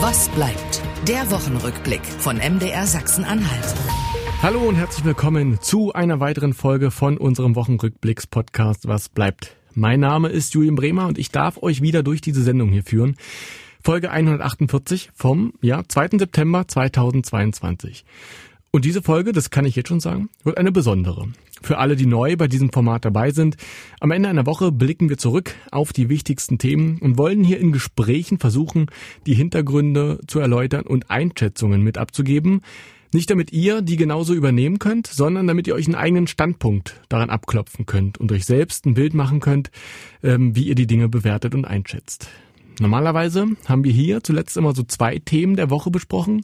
Was 0.00 0.28
bleibt? 0.28 0.82
Der 1.08 1.30
Wochenrückblick 1.30 2.04
von 2.04 2.36
MDR 2.36 2.86
Sachsen-Anhalt. 2.86 3.74
Hallo 4.42 4.60
und 4.60 4.74
herzlich 4.74 5.06
willkommen 5.06 5.58
zu 5.62 5.94
einer 5.94 6.20
weiteren 6.20 6.52
Folge 6.52 6.90
von 6.90 7.16
unserem 7.16 7.56
Wochenrückblicks-Podcast 7.56 8.88
Was 8.88 9.08
bleibt? 9.08 9.56
Mein 9.72 10.00
Name 10.00 10.28
ist 10.28 10.52
Julian 10.52 10.74
Bremer 10.74 11.06
und 11.06 11.16
ich 11.16 11.30
darf 11.30 11.62
euch 11.62 11.80
wieder 11.80 12.02
durch 12.02 12.20
diese 12.20 12.42
Sendung 12.42 12.68
hier 12.68 12.82
führen. 12.82 13.16
Folge 13.82 14.10
148 14.10 15.12
vom 15.14 15.54
ja, 15.62 15.82
2. 15.88 16.18
September 16.18 16.68
2022. 16.68 18.04
Und 18.76 18.84
diese 18.84 19.00
Folge, 19.00 19.32
das 19.32 19.48
kann 19.48 19.64
ich 19.64 19.74
jetzt 19.74 19.88
schon 19.88 20.00
sagen, 20.00 20.28
wird 20.44 20.58
eine 20.58 20.70
besondere. 20.70 21.28
Für 21.62 21.78
alle, 21.78 21.96
die 21.96 22.04
neu 22.04 22.36
bei 22.36 22.46
diesem 22.46 22.70
Format 22.70 23.06
dabei 23.06 23.30
sind, 23.30 23.56
am 24.00 24.10
Ende 24.10 24.28
einer 24.28 24.44
Woche 24.44 24.70
blicken 24.70 25.08
wir 25.08 25.16
zurück 25.16 25.54
auf 25.70 25.94
die 25.94 26.10
wichtigsten 26.10 26.58
Themen 26.58 26.98
und 26.98 27.16
wollen 27.16 27.42
hier 27.42 27.58
in 27.58 27.72
Gesprächen 27.72 28.38
versuchen, 28.38 28.90
die 29.24 29.32
Hintergründe 29.32 30.20
zu 30.26 30.40
erläutern 30.40 30.82
und 30.82 31.10
Einschätzungen 31.10 31.80
mit 31.80 31.96
abzugeben. 31.96 32.60
Nicht 33.14 33.30
damit 33.30 33.50
ihr 33.50 33.80
die 33.80 33.96
genauso 33.96 34.34
übernehmen 34.34 34.78
könnt, 34.78 35.06
sondern 35.06 35.46
damit 35.46 35.66
ihr 35.68 35.74
euch 35.74 35.86
einen 35.86 35.94
eigenen 35.94 36.26
Standpunkt 36.26 37.00
daran 37.08 37.30
abklopfen 37.30 37.86
könnt 37.86 38.18
und 38.18 38.30
euch 38.30 38.44
selbst 38.44 38.84
ein 38.84 38.92
Bild 38.92 39.14
machen 39.14 39.40
könnt, 39.40 39.70
ähm, 40.22 40.54
wie 40.54 40.64
ihr 40.64 40.74
die 40.74 40.86
Dinge 40.86 41.08
bewertet 41.08 41.54
und 41.54 41.64
einschätzt. 41.64 42.28
Normalerweise 42.78 43.46
haben 43.64 43.84
wir 43.84 43.92
hier 43.92 44.22
zuletzt 44.22 44.54
immer 44.58 44.74
so 44.74 44.82
zwei 44.82 45.18
Themen 45.18 45.56
der 45.56 45.70
Woche 45.70 45.90
besprochen. 45.90 46.42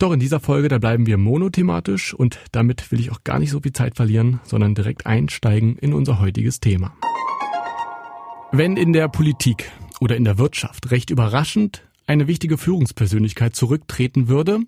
Doch 0.00 0.12
in 0.12 0.18
dieser 0.18 0.40
Folge, 0.40 0.68
da 0.68 0.78
bleiben 0.78 1.04
wir 1.04 1.18
monothematisch 1.18 2.14
und 2.14 2.38
damit 2.52 2.90
will 2.90 3.00
ich 3.00 3.12
auch 3.12 3.22
gar 3.22 3.38
nicht 3.38 3.50
so 3.50 3.60
viel 3.60 3.74
Zeit 3.74 3.96
verlieren, 3.96 4.40
sondern 4.44 4.74
direkt 4.74 5.04
einsteigen 5.04 5.76
in 5.76 5.92
unser 5.92 6.18
heutiges 6.18 6.58
Thema. 6.58 6.96
Wenn 8.50 8.78
in 8.78 8.94
der 8.94 9.08
Politik 9.08 9.70
oder 10.00 10.16
in 10.16 10.24
der 10.24 10.38
Wirtschaft 10.38 10.90
recht 10.90 11.10
überraschend 11.10 11.82
eine 12.06 12.26
wichtige 12.26 12.56
Führungspersönlichkeit 12.56 13.54
zurücktreten 13.54 14.28
würde, 14.28 14.60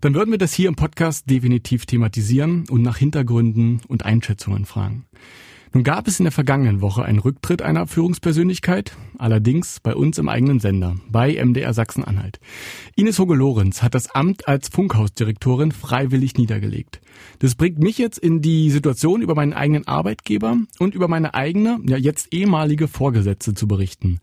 dann 0.00 0.14
würden 0.14 0.32
wir 0.32 0.38
das 0.38 0.52
hier 0.52 0.66
im 0.66 0.74
Podcast 0.74 1.30
definitiv 1.30 1.86
thematisieren 1.86 2.64
und 2.68 2.82
nach 2.82 2.96
Hintergründen 2.96 3.82
und 3.86 4.04
Einschätzungen 4.04 4.64
fragen. 4.64 5.06
Nun 5.74 5.84
gab 5.84 6.06
es 6.06 6.20
in 6.20 6.24
der 6.24 6.32
vergangenen 6.32 6.82
Woche 6.82 7.02
einen 7.02 7.18
Rücktritt 7.18 7.62
einer 7.62 7.86
Führungspersönlichkeit, 7.86 8.94
allerdings 9.16 9.80
bei 9.80 9.94
uns 9.94 10.18
im 10.18 10.28
eigenen 10.28 10.60
Sender, 10.60 10.96
bei 11.08 11.42
MDR 11.42 11.72
Sachsen-Anhalt. 11.72 12.40
Ines 12.94 13.18
Hoge-Lorenz 13.18 13.82
hat 13.82 13.94
das 13.94 14.14
Amt 14.14 14.48
als 14.48 14.68
Funkhausdirektorin 14.68 15.72
freiwillig 15.72 16.36
niedergelegt. 16.36 17.00
Das 17.38 17.54
bringt 17.54 17.78
mich 17.78 17.96
jetzt 17.96 18.18
in 18.18 18.42
die 18.42 18.70
Situation, 18.70 19.22
über 19.22 19.34
meinen 19.34 19.54
eigenen 19.54 19.86
Arbeitgeber 19.88 20.58
und 20.78 20.94
über 20.94 21.08
meine 21.08 21.32
eigene, 21.32 21.80
ja 21.86 21.96
jetzt 21.96 22.34
ehemalige 22.34 22.86
Vorgesetzte 22.86 23.54
zu 23.54 23.66
berichten. 23.66 24.20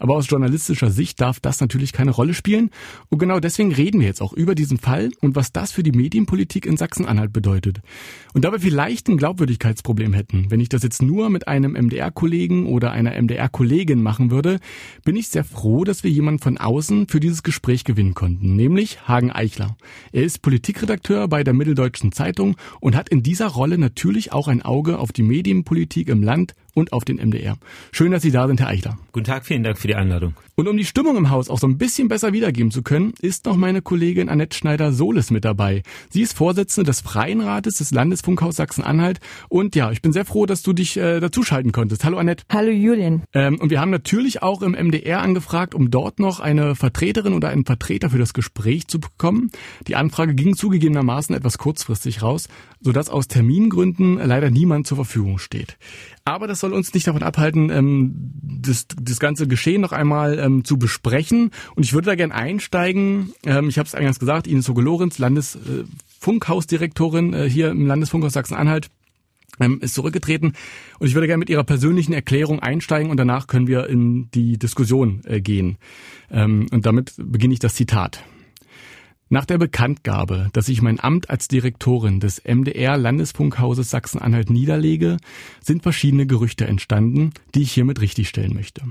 Aber 0.00 0.16
aus 0.16 0.28
journalistischer 0.28 0.90
Sicht 0.90 1.20
darf 1.20 1.40
das 1.40 1.60
natürlich 1.60 1.92
keine 1.92 2.10
Rolle 2.10 2.34
spielen. 2.34 2.70
Und 3.08 3.18
genau 3.18 3.38
deswegen 3.38 3.72
reden 3.72 4.00
wir 4.00 4.06
jetzt 4.06 4.22
auch 4.22 4.32
über 4.32 4.54
diesen 4.54 4.78
Fall 4.78 5.10
und 5.20 5.36
was 5.36 5.52
das 5.52 5.72
für 5.72 5.82
die 5.82 5.92
Medienpolitik 5.92 6.66
in 6.66 6.76
Sachsen-Anhalt 6.76 7.32
bedeutet. 7.32 7.80
Und 8.32 8.44
da 8.44 8.52
wir 8.52 8.60
vielleicht 8.60 9.08
ein 9.08 9.18
Glaubwürdigkeitsproblem 9.18 10.14
hätten, 10.14 10.50
wenn 10.50 10.60
ich 10.60 10.70
das 10.70 10.82
jetzt 10.82 11.02
nur 11.02 11.30
mit 11.30 11.48
einem 11.48 11.72
MDR-Kollegen 11.72 12.66
oder 12.66 12.92
einer 12.92 13.20
MDR-Kollegin 13.20 14.02
machen 14.02 14.30
würde, 14.30 14.58
bin 15.04 15.16
ich 15.16 15.28
sehr 15.28 15.44
froh, 15.44 15.84
dass 15.84 16.02
wir 16.02 16.10
jemanden 16.10 16.40
von 16.40 16.58
außen 16.58 17.08
für 17.08 17.20
dieses 17.20 17.42
Gespräch 17.42 17.84
gewinnen 17.84 18.14
konnten, 18.14 18.56
nämlich 18.56 19.06
Hagen 19.06 19.30
Eichler. 19.30 19.76
Er 20.12 20.24
ist 20.24 20.40
Politikredakteur 20.42 21.28
bei 21.28 21.44
der 21.44 21.54
Mitteldeutschen 21.54 22.12
Zeitung 22.12 22.56
und 22.80 22.96
hat 22.96 23.10
in 23.10 23.22
dieser 23.22 23.48
Rolle 23.48 23.76
natürlich 23.76 24.32
auch 24.32 24.48
ein 24.48 24.62
Auge 24.62 24.98
auf 24.98 25.12
die 25.12 25.22
Medienpolitik 25.22 26.08
im 26.08 26.22
Land 26.22 26.54
und 26.74 26.92
auf 26.92 27.04
den 27.04 27.16
MDR. 27.16 27.56
Schön, 27.92 28.12
dass 28.12 28.22
Sie 28.22 28.30
da 28.30 28.46
sind, 28.46 28.60
Herr 28.60 28.68
Eichler. 28.68 28.98
Guten 29.12 29.26
Tag, 29.26 29.46
vielen 29.46 29.62
Dank 29.62 29.78
für 29.78 29.88
die 29.88 29.94
Einladung. 29.94 30.34
Und 30.54 30.68
um 30.68 30.76
die 30.76 30.84
Stimmung 30.84 31.16
im 31.16 31.30
Haus 31.30 31.48
auch 31.48 31.58
so 31.58 31.66
ein 31.66 31.78
bisschen 31.78 32.08
besser 32.08 32.32
wiedergeben 32.32 32.70
zu 32.70 32.82
können, 32.82 33.14
ist 33.20 33.46
noch 33.46 33.56
meine 33.56 33.80
Kollegin 33.80 34.28
Annette 34.28 34.56
Schneider-Soles 34.56 35.30
mit 35.30 35.44
dabei. 35.44 35.82
Sie 36.10 36.20
ist 36.20 36.36
Vorsitzende 36.36 36.90
des 36.90 37.00
Freien 37.00 37.40
Rates 37.40 37.78
des 37.78 37.92
Landesfunkhaus 37.92 38.56
Sachsen-Anhalt. 38.56 39.20
Und 39.48 39.74
ja, 39.74 39.90
ich 39.90 40.02
bin 40.02 40.12
sehr 40.12 40.26
froh, 40.26 40.44
dass 40.44 40.62
du 40.62 40.72
dich 40.74 40.96
äh, 40.98 41.18
dazuschalten 41.20 41.72
konntest. 41.72 42.04
Hallo 42.04 42.18
Annette. 42.18 42.44
Hallo 42.50 42.70
Julian. 42.70 43.22
Ähm, 43.32 43.58
und 43.58 43.70
wir 43.70 43.80
haben 43.80 43.90
natürlich 43.90 44.42
auch 44.42 44.60
im 44.60 44.72
MDR 44.72 45.22
angefragt, 45.22 45.74
um 45.74 45.90
dort 45.90 46.18
noch 46.18 46.40
eine 46.40 46.74
Vertreterin 46.74 47.32
oder 47.32 47.48
einen 47.48 47.64
Vertreter 47.64 48.10
für 48.10 48.18
das 48.18 48.34
Gespräch 48.34 48.86
zu 48.86 49.00
bekommen. 49.00 49.50
Die 49.86 49.96
Anfrage 49.96 50.34
ging 50.34 50.56
zugegebenermaßen 50.56 51.34
etwas 51.34 51.56
kurzfristig 51.56 52.22
raus, 52.22 52.48
sodass 52.80 53.08
aus 53.08 53.28
Termingründen 53.28 54.18
leider 54.18 54.50
niemand 54.50 54.86
zur 54.86 54.96
Verfügung 54.96 55.38
steht. 55.38 55.78
Aber 56.24 56.46
das 56.46 56.60
soll 56.60 56.72
uns 56.72 56.94
nicht 56.94 57.06
davon 57.06 57.22
abhalten, 57.22 57.68
ähm, 57.70 58.32
das, 58.42 58.86
das 59.00 59.20
ganze 59.20 59.46
Geschehen 59.48 59.80
noch 59.80 59.92
einmal 59.92 60.38
ähm, 60.38 60.64
zu 60.64 60.78
besprechen. 60.78 61.50
Und 61.74 61.84
ich 61.84 61.92
würde 61.92 62.06
da 62.06 62.14
gerne 62.14 62.34
einsteigen. 62.34 63.34
Ähm, 63.44 63.68
ich 63.68 63.78
habe 63.78 63.86
es 63.86 63.94
eingangs 63.94 64.18
gesagt, 64.18 64.46
Ines 64.46 64.66
Hoge-Lorenz, 64.68 65.18
Landesfunkhausdirektorin 65.18 67.34
äh, 67.34 67.48
hier 67.48 67.70
im 67.70 67.86
Landesfunkhaus 67.86 68.34
Sachsen-Anhalt 68.34 68.90
ähm, 69.60 69.78
ist 69.80 69.94
zurückgetreten 69.94 70.54
und 70.98 71.06
ich 71.06 71.14
würde 71.14 71.26
gerne 71.26 71.38
mit 71.38 71.50
Ihrer 71.50 71.64
persönlichen 71.64 72.12
Erklärung 72.12 72.60
einsteigen 72.60 73.10
und 73.10 73.16
danach 73.16 73.46
können 73.46 73.66
wir 73.66 73.86
in 73.86 74.30
die 74.32 74.58
Diskussion 74.58 75.22
äh, 75.24 75.40
gehen. 75.40 75.78
Ähm, 76.30 76.66
und 76.72 76.86
damit 76.86 77.14
beginne 77.18 77.54
ich 77.54 77.60
das 77.60 77.74
Zitat. 77.74 78.24
Nach 79.32 79.44
der 79.44 79.58
Bekanntgabe, 79.58 80.48
dass 80.52 80.68
ich 80.68 80.82
mein 80.82 80.98
Amt 80.98 81.30
als 81.30 81.46
Direktorin 81.46 82.18
des 82.18 82.42
MDR 82.44 82.98
Landesfunkhauses 82.98 83.88
Sachsen-Anhalt 83.88 84.50
niederlege, 84.50 85.18
sind 85.62 85.84
verschiedene 85.84 86.26
Gerüchte 86.26 86.66
entstanden, 86.66 87.30
die 87.54 87.62
ich 87.62 87.70
hiermit 87.70 88.00
richtigstellen 88.00 88.54
möchte. 88.54 88.82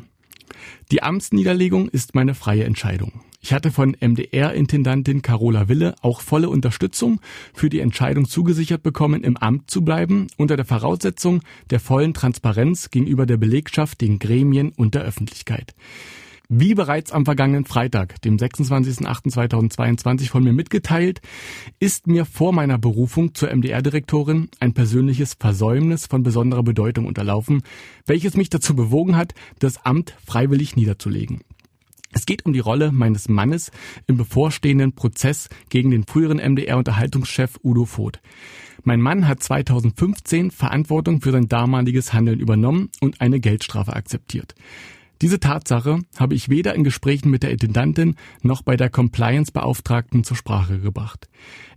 Die 0.91 1.03
Amtsniederlegung 1.03 1.89
ist 1.89 2.15
meine 2.15 2.35
freie 2.35 2.63
Entscheidung. 2.63 3.19
Ich 3.41 3.51
hatte 3.51 3.69
von 3.69 3.97
MDR-Intendantin 3.99 5.21
Carola 5.21 5.67
Wille 5.67 5.95
auch 6.01 6.21
volle 6.21 6.47
Unterstützung 6.47 7.19
für 7.53 7.69
die 7.69 7.81
Entscheidung 7.81 8.25
zugesichert 8.25 8.81
bekommen, 8.81 9.25
im 9.25 9.35
Amt 9.35 9.69
zu 9.69 9.81
bleiben, 9.83 10.27
unter 10.37 10.55
der 10.55 10.65
Voraussetzung 10.65 11.41
der 11.69 11.81
vollen 11.81 12.13
Transparenz 12.13 12.91
gegenüber 12.91 13.25
der 13.25 13.37
Belegschaft, 13.37 13.99
den 13.99 14.19
Gremien 14.19 14.69
und 14.69 14.95
der 14.95 15.03
Öffentlichkeit. 15.03 15.75
Wie 16.51 16.73
bereits 16.73 17.11
am 17.11 17.25
vergangenen 17.25 17.65
Freitag, 17.65 18.23
dem 18.23 18.37
26.08.2022 18.37 20.29
von 20.29 20.43
mir 20.43 20.51
mitgeteilt, 20.51 21.21
ist 21.79 22.07
mir 22.07 22.25
vor 22.25 22.53
meiner 22.53 22.79
Berufung 22.79 23.35
zur 23.35 23.55
MDR-Direktorin 23.55 24.49
ein 24.59 24.73
persönliches 24.73 25.35
Versäumnis 25.35 26.07
von 26.07 26.23
besonderer 26.23 26.63
Bedeutung 26.63 27.05
unterlaufen, 27.05 27.61
welches 28.07 28.35
mich 28.35 28.49
dazu 28.49 28.75
bewogen 28.75 29.15
hat, 29.15 29.35
das 29.59 29.85
Amt 29.85 30.15
freiwillig 30.25 30.75
niederzulegen. 30.75 31.41
Es 32.13 32.25
geht 32.25 32.47
um 32.47 32.53
die 32.53 32.57
Rolle 32.57 32.91
meines 32.91 33.29
Mannes 33.29 33.69
im 34.07 34.17
bevorstehenden 34.17 34.93
Prozess 34.93 35.49
gegen 35.69 35.91
den 35.91 36.07
früheren 36.07 36.39
MDR-Unterhaltungschef 36.39 37.59
Udo 37.63 37.85
Voth. 37.85 38.21
Mein 38.83 39.01
Mann 39.01 39.27
hat 39.27 39.43
2015 39.43 40.49
Verantwortung 40.49 41.21
für 41.21 41.31
sein 41.31 41.47
damaliges 41.47 42.11
Handeln 42.11 42.39
übernommen 42.39 42.89
und 43.01 43.21
eine 43.21 43.39
Geldstrafe 43.39 43.93
akzeptiert. 43.93 44.55
Diese 45.21 45.39
Tatsache 45.41 45.99
habe 46.17 46.33
ich 46.33 46.47
weder 46.47 46.75
in 46.75 46.85
Gesprächen 46.85 47.29
mit 47.29 47.43
der 47.43 47.51
Intendantin 47.51 48.15
noch 48.41 48.61
bei 48.61 48.77
der 48.77 48.89
Compliance-Beauftragten 48.89 50.23
zur 50.23 50.37
Sprache 50.37 50.79
gebracht. 50.79 51.27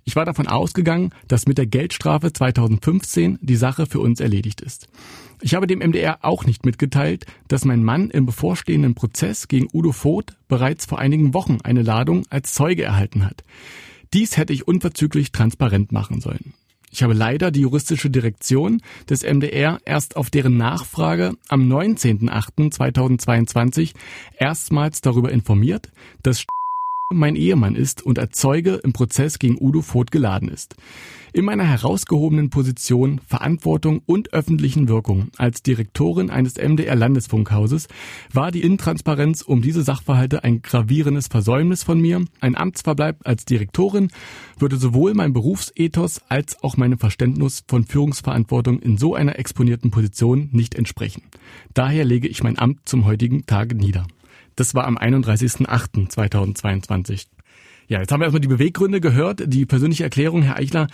Ich 0.05 0.15
war 0.15 0.25
davon 0.25 0.47
ausgegangen, 0.47 1.11
dass 1.27 1.47
mit 1.47 1.59
der 1.59 1.67
Geldstrafe 1.67 2.33
2015 2.33 3.39
die 3.41 3.57
Sache 3.57 3.87
für 3.87 3.99
uns 3.99 4.21
erledigt 4.21 4.61
ist. 4.61 4.89
Ich 5.41 5.55
habe 5.55 5.67
dem 5.67 5.81
MDR 5.81 6.25
auch 6.25 6.45
nicht 6.45 6.65
mitgeteilt, 6.65 7.27
dass 7.49 7.65
mein 7.65 7.83
Mann 7.83 8.11
im 8.11 8.27
bevorstehenden 8.27 8.95
Prozess 8.95 9.49
gegen 9.49 9.69
Udo 9.73 9.91
Voth 9.91 10.37
bereits 10.47 10.87
vor 10.87 11.01
einigen 11.01 11.35
Wochen 11.35 11.59
eine 11.65 11.83
Ladung 11.83 12.25
als 12.31 12.55
Zeuge 12.55 12.85
erhalten 12.85 13.25
hat. 13.25 13.43
Dies 14.13 14.37
hätte 14.37 14.53
ich 14.53 14.69
unverzüglich 14.69 15.33
transparent 15.33 15.91
machen 15.91 16.21
sollen. 16.21 16.55
Ich 16.95 17.03
habe 17.03 17.15
leider 17.15 17.51
die 17.51 17.63
juristische 17.63 18.11
Direktion 18.11 18.83
des 19.09 19.23
MDR 19.23 19.81
erst 19.87 20.17
auf 20.17 20.29
deren 20.29 20.59
Nachfrage 20.59 21.39
am 21.49 21.73
19.08.2022 21.73 23.95
erstmals 24.37 25.01
darüber 25.01 25.33
informiert, 25.33 25.91
dass 26.23 26.45
mein 27.12 27.37
Ehemann 27.37 27.75
ist 27.75 28.03
und 28.03 28.19
als 28.19 28.38
Zeuge 28.38 28.81
im 28.82 28.93
Prozess 28.93 29.38
gegen 29.38 29.56
Udo 29.61 29.82
Voth 29.82 30.11
geladen 30.11 30.49
ist. 30.49 30.76
In 31.35 31.47
meiner 31.47 31.64
herausgehobenen 31.64 32.50
Position, 32.50 33.19
Verantwortung 33.26 34.03
und 34.05 34.35
öffentlichen 34.35 34.87
Wirkung 34.88 35.31
als 35.38 35.62
Direktorin 35.62 36.29
eines 36.29 36.56
MDR 36.56 36.94
Landesfunkhauses 36.94 37.88
war 38.35 38.50
die 38.50 38.61
Intransparenz 38.61 39.41
um 39.41 39.62
diese 39.62 39.82
Sachverhalte 39.82 40.44
ein 40.44 40.61
gravierendes 40.61 41.29
Versäumnis 41.29 41.85
von 41.85 41.99
mir. 41.99 42.23
Ein 42.41 42.55
Amtsverbleib 42.55 43.20
als 43.25 43.47
Direktorin 43.47 44.09
würde 44.59 44.76
sowohl 44.76 45.14
mein 45.14 45.32
Berufsethos 45.32 46.20
als 46.29 46.62
auch 46.62 46.76
meinem 46.76 46.99
Verständnis 46.99 47.64
von 47.67 47.85
Führungsverantwortung 47.85 48.81
in 48.81 48.99
so 48.99 49.14
einer 49.14 49.38
exponierten 49.38 49.91
Position 49.91 50.50
nicht 50.53 50.75
entsprechen. 50.75 51.23
Daher 51.73 52.05
lege 52.05 52.29
ich 52.29 52.43
mein 52.43 52.59
Amt 52.59 52.81
zum 52.85 53.06
heutigen 53.06 53.47
Tage 53.47 53.75
nieder. 53.75 54.06
Das 54.56 54.75
war 54.75 54.87
am 54.87 54.99
31.08.2022. 54.99 57.26
Ja, 57.88 58.00
jetzt 58.00 58.12
haben 58.12 58.20
wir 58.20 58.25
erstmal 58.25 58.40
die 58.40 58.49
Beweggründe 58.49 59.00
gehört, 59.00 59.43
die 59.46 59.66
persönliche 59.66 60.04
Erklärung, 60.04 60.43
Herr 60.43 60.56
Eichler. 60.56 60.88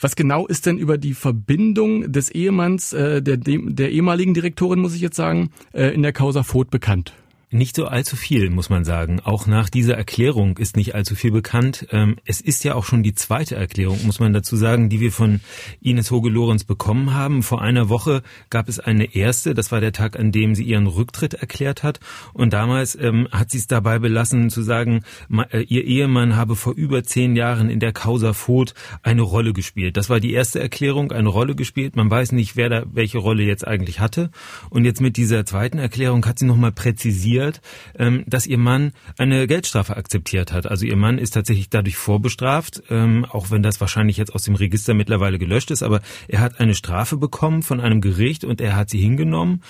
Was 0.00 0.16
genau 0.16 0.46
ist 0.46 0.66
denn 0.66 0.76
über 0.76 0.98
die 0.98 1.14
Verbindung 1.14 2.12
des 2.12 2.30
Ehemanns, 2.30 2.92
äh, 2.92 3.22
der, 3.22 3.36
der 3.36 3.92
ehemaligen 3.92 4.34
Direktorin, 4.34 4.80
muss 4.80 4.94
ich 4.94 5.00
jetzt 5.00 5.16
sagen, 5.16 5.50
äh, 5.72 5.94
in 5.94 6.02
der 6.02 6.12
Causa 6.12 6.42
Voth 6.42 6.70
bekannt? 6.70 7.14
Nicht 7.54 7.76
so 7.76 7.86
allzu 7.86 8.16
viel, 8.16 8.50
muss 8.50 8.68
man 8.68 8.84
sagen. 8.84 9.20
Auch 9.20 9.46
nach 9.46 9.70
dieser 9.70 9.94
Erklärung 9.94 10.58
ist 10.58 10.76
nicht 10.76 10.96
allzu 10.96 11.14
viel 11.14 11.30
bekannt. 11.30 11.86
Ähm, 11.92 12.16
es 12.24 12.40
ist 12.40 12.64
ja 12.64 12.74
auch 12.74 12.84
schon 12.84 13.04
die 13.04 13.14
zweite 13.14 13.54
Erklärung, 13.54 14.04
muss 14.04 14.18
man 14.18 14.32
dazu 14.32 14.56
sagen, 14.56 14.88
die 14.88 14.98
wir 14.98 15.12
von 15.12 15.38
Ines 15.80 16.10
Hoge-Lorenz 16.10 16.64
bekommen 16.64 17.14
haben. 17.14 17.44
Vor 17.44 17.62
einer 17.62 17.88
Woche 17.88 18.24
gab 18.50 18.68
es 18.68 18.80
eine 18.80 19.14
erste, 19.14 19.54
das 19.54 19.70
war 19.70 19.80
der 19.80 19.92
Tag, 19.92 20.18
an 20.18 20.32
dem 20.32 20.56
sie 20.56 20.64
ihren 20.64 20.88
Rücktritt 20.88 21.34
erklärt 21.34 21.84
hat. 21.84 22.00
Und 22.32 22.52
damals 22.52 22.96
ähm, 22.96 23.28
hat 23.30 23.52
sie 23.52 23.58
es 23.58 23.68
dabei 23.68 24.00
belassen 24.00 24.50
zu 24.50 24.62
sagen, 24.62 25.04
äh, 25.52 25.60
ihr 25.60 25.84
Ehemann 25.84 26.34
habe 26.34 26.56
vor 26.56 26.74
über 26.74 27.04
zehn 27.04 27.36
Jahren 27.36 27.70
in 27.70 27.78
der 27.78 27.92
Causa 27.92 28.32
Voth 28.32 28.74
eine 29.04 29.22
Rolle 29.22 29.52
gespielt. 29.52 29.96
Das 29.96 30.10
war 30.10 30.18
die 30.18 30.32
erste 30.32 30.58
Erklärung, 30.58 31.12
eine 31.12 31.28
Rolle 31.28 31.54
gespielt. 31.54 31.94
Man 31.94 32.10
weiß 32.10 32.32
nicht, 32.32 32.56
wer 32.56 32.68
da 32.68 32.82
welche 32.92 33.18
Rolle 33.18 33.44
jetzt 33.44 33.64
eigentlich 33.64 34.00
hatte. 34.00 34.32
Und 34.70 34.84
jetzt 34.84 35.00
mit 35.00 35.16
dieser 35.16 35.46
zweiten 35.46 35.78
Erklärung 35.78 36.26
hat 36.26 36.40
sie 36.40 36.46
nochmal 36.46 36.72
präzisiert, 36.72 37.43
passiert, 37.44 37.60
ähm, 37.98 38.24
dass 38.26 38.46
ihr 38.46 38.58
Mann 38.58 38.92
eine 39.18 39.46
Geldstrafe 39.46 39.96
akzeptiert 39.96 40.52
hat. 40.52 40.66
Also 40.66 40.86
ihr 40.86 40.96
Mann 40.96 41.18
ist 41.18 41.32
tatsächlich 41.32 41.70
dadurch 41.70 41.96
vorbestraft, 41.96 42.82
ähm, 42.90 43.24
auch 43.24 43.50
wenn 43.50 43.62
das 43.62 43.80
wahrscheinlich 43.80 44.16
jetzt 44.16 44.34
aus 44.34 44.42
dem 44.42 44.54
Register 44.54 44.94
mittlerweile 44.94 45.38
gelöscht 45.38 45.70
ist, 45.70 45.82
aber 45.82 46.00
er 46.28 46.40
hat 46.40 46.60
eine 46.60 46.74
Strafe 46.74 47.16
bekommen 47.16 47.62
von 47.62 47.80
einem 47.80 48.00
Gericht 48.00 48.44
und 48.44 48.60
er 48.60 48.76
hat 48.76 48.90
sie 48.90 49.00
hingenommen. 49.00 49.62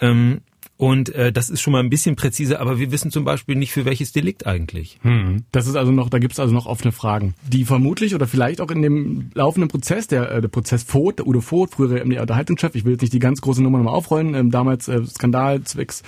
Ähm, 0.00 0.40
und 0.76 1.14
äh, 1.14 1.32
das 1.32 1.50
ist 1.50 1.60
schon 1.60 1.72
mal 1.72 1.80
ein 1.80 1.90
bisschen 1.90 2.16
präziser, 2.16 2.60
aber 2.60 2.78
wir 2.78 2.90
wissen 2.90 3.10
zum 3.10 3.24
Beispiel 3.24 3.54
nicht, 3.54 3.72
für 3.72 3.84
welches 3.84 4.12
Delikt 4.12 4.46
eigentlich. 4.46 4.98
Hm. 5.02 5.44
Das 5.52 5.66
ist 5.66 5.76
also 5.76 5.92
noch, 5.92 6.08
da 6.08 6.18
gibt 6.18 6.32
es 6.32 6.40
also 6.40 6.52
noch 6.52 6.66
offene 6.66 6.92
Fragen, 6.92 7.34
die 7.46 7.64
vermutlich 7.64 8.14
oder 8.14 8.26
vielleicht 8.26 8.60
auch 8.60 8.70
in 8.70 8.82
dem 8.82 9.30
laufenden 9.34 9.68
Prozess, 9.68 10.08
der, 10.08 10.30
äh, 10.30 10.40
der 10.40 10.48
Prozess 10.48 10.82
Voth, 10.82 11.18
der 11.18 11.26
Udo 11.26 11.40
Voth, 11.40 11.70
frühere 11.70 12.04
MDR-Unterhaltungschef, 12.04 12.74
ich 12.74 12.84
will 12.84 12.92
jetzt 12.92 13.02
nicht 13.02 13.12
die 13.12 13.20
ganz 13.20 13.40
große 13.40 13.62
Nummer 13.62 13.78
nochmal 13.78 13.94
aufrollen, 13.94 14.34
ähm, 14.34 14.50
damals 14.50 14.88
äh, 14.88 15.04
Skandal 15.06 15.62
zwecks 15.62 16.02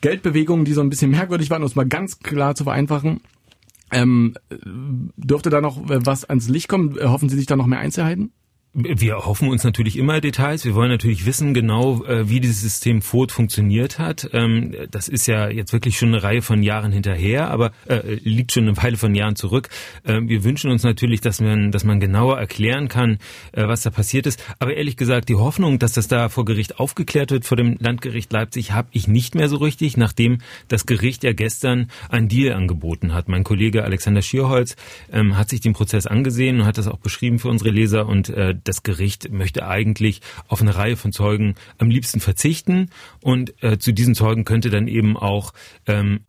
Geldbewegungen, 0.00 0.64
die 0.64 0.72
so 0.72 0.80
ein 0.80 0.90
bisschen 0.90 1.10
merkwürdig 1.10 1.50
waren, 1.50 1.62
um 1.62 1.66
es 1.66 1.76
mal 1.76 1.86
ganz 1.86 2.18
klar 2.18 2.54
zu 2.54 2.64
vereinfachen. 2.64 3.20
Ähm, 3.92 4.34
dürfte 5.16 5.50
da 5.50 5.60
noch 5.60 5.88
äh, 5.88 6.04
was 6.04 6.24
ans 6.24 6.48
Licht 6.48 6.68
kommen? 6.68 6.98
Hoffen 7.00 7.28
Sie 7.28 7.36
sich 7.36 7.46
da 7.46 7.54
noch 7.54 7.66
mehr 7.66 7.78
Einzelheiten? 7.78 8.32
Wir 8.78 9.24
hoffen 9.24 9.48
uns 9.48 9.64
natürlich 9.64 9.96
immer 9.96 10.20
Details. 10.20 10.66
Wir 10.66 10.74
wollen 10.74 10.90
natürlich 10.90 11.24
wissen 11.24 11.54
genau, 11.54 12.04
äh, 12.04 12.28
wie 12.28 12.40
dieses 12.40 12.60
System 12.60 13.00
FOD 13.00 13.32
funktioniert 13.32 13.98
hat. 13.98 14.28
Ähm, 14.34 14.74
das 14.90 15.08
ist 15.08 15.26
ja 15.26 15.48
jetzt 15.48 15.72
wirklich 15.72 15.96
schon 15.96 16.08
eine 16.08 16.22
Reihe 16.22 16.42
von 16.42 16.62
Jahren 16.62 16.92
hinterher, 16.92 17.48
aber 17.48 17.72
äh, 17.88 18.18
liegt 18.22 18.52
schon 18.52 18.64
eine 18.64 18.76
Weile 18.76 18.98
von 18.98 19.14
Jahren 19.14 19.34
zurück. 19.34 19.70
Ähm, 20.04 20.28
wir 20.28 20.44
wünschen 20.44 20.70
uns 20.70 20.82
natürlich, 20.82 21.22
dass 21.22 21.40
man, 21.40 21.72
dass 21.72 21.84
man 21.84 22.00
genauer 22.00 22.38
erklären 22.38 22.88
kann, 22.88 23.16
äh, 23.52 23.66
was 23.66 23.80
da 23.80 23.88
passiert 23.88 24.26
ist. 24.26 24.44
Aber 24.58 24.74
ehrlich 24.74 24.98
gesagt, 24.98 25.30
die 25.30 25.36
Hoffnung, 25.36 25.78
dass 25.78 25.94
das 25.94 26.06
da 26.06 26.28
vor 26.28 26.44
Gericht 26.44 26.78
aufgeklärt 26.78 27.30
wird, 27.30 27.46
vor 27.46 27.56
dem 27.56 27.78
Landgericht 27.80 28.30
Leipzig, 28.30 28.72
habe 28.72 28.88
ich 28.92 29.08
nicht 29.08 29.34
mehr 29.34 29.48
so 29.48 29.56
richtig, 29.56 29.96
nachdem 29.96 30.40
das 30.68 30.84
Gericht 30.84 31.24
ja 31.24 31.32
gestern 31.32 31.90
ein 32.10 32.28
Deal 32.28 32.54
angeboten 32.54 33.14
hat. 33.14 33.30
Mein 33.30 33.42
Kollege 33.42 33.84
Alexander 33.84 34.20
Schierholz 34.20 34.76
ähm, 35.10 35.38
hat 35.38 35.48
sich 35.48 35.62
den 35.62 35.72
Prozess 35.72 36.06
angesehen 36.06 36.60
und 36.60 36.66
hat 36.66 36.76
das 36.76 36.88
auch 36.88 36.98
beschrieben 36.98 37.38
für 37.38 37.48
unsere 37.48 37.70
Leser 37.70 38.06
und 38.06 38.28
das 38.68 38.82
Gericht 38.82 39.30
möchte 39.32 39.66
eigentlich 39.66 40.20
auf 40.48 40.60
eine 40.60 40.76
Reihe 40.76 40.96
von 40.96 41.12
Zeugen 41.12 41.54
am 41.78 41.90
liebsten 41.90 42.20
verzichten 42.20 42.90
und 43.20 43.54
äh, 43.62 43.78
zu 43.78 43.92
diesen 43.92 44.14
Zeugen 44.14 44.44
könnte 44.44 44.70
dann 44.70 44.88
eben 44.88 45.16
auch 45.16 45.52
ähm, 45.86 46.20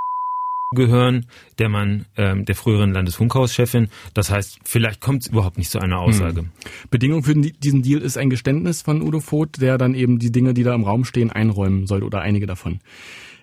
gehören, 0.75 1.27
der 1.59 1.69
Mann 1.69 2.05
ähm, 2.17 2.43
der 2.45 2.55
früheren 2.55 2.91
Landesfunkhauschefin. 2.91 3.87
Das 4.13 4.29
heißt, 4.29 4.59
vielleicht 4.63 4.99
kommt 4.99 5.23
es 5.23 5.27
überhaupt 5.27 5.57
nicht 5.57 5.71
zu 5.71 5.79
einer 5.79 5.99
Aussage. 5.99 6.41
Hm. 6.41 6.51
Bedingung 6.89 7.23
für 7.23 7.35
diesen 7.35 7.83
Deal 7.83 8.01
ist 8.01 8.17
ein 8.17 8.29
Geständnis 8.29 8.81
von 8.81 9.01
Udo 9.01 9.21
Voth, 9.21 9.61
der 9.61 9.77
dann 9.77 9.93
eben 9.93 10.19
die 10.19 10.31
Dinge, 10.31 10.53
die 10.53 10.63
da 10.63 10.75
im 10.75 10.83
Raum 10.83 11.05
stehen, 11.05 11.31
einräumen 11.31 11.87
soll 11.87 12.03
oder 12.03 12.19
einige 12.19 12.47
davon. 12.47 12.79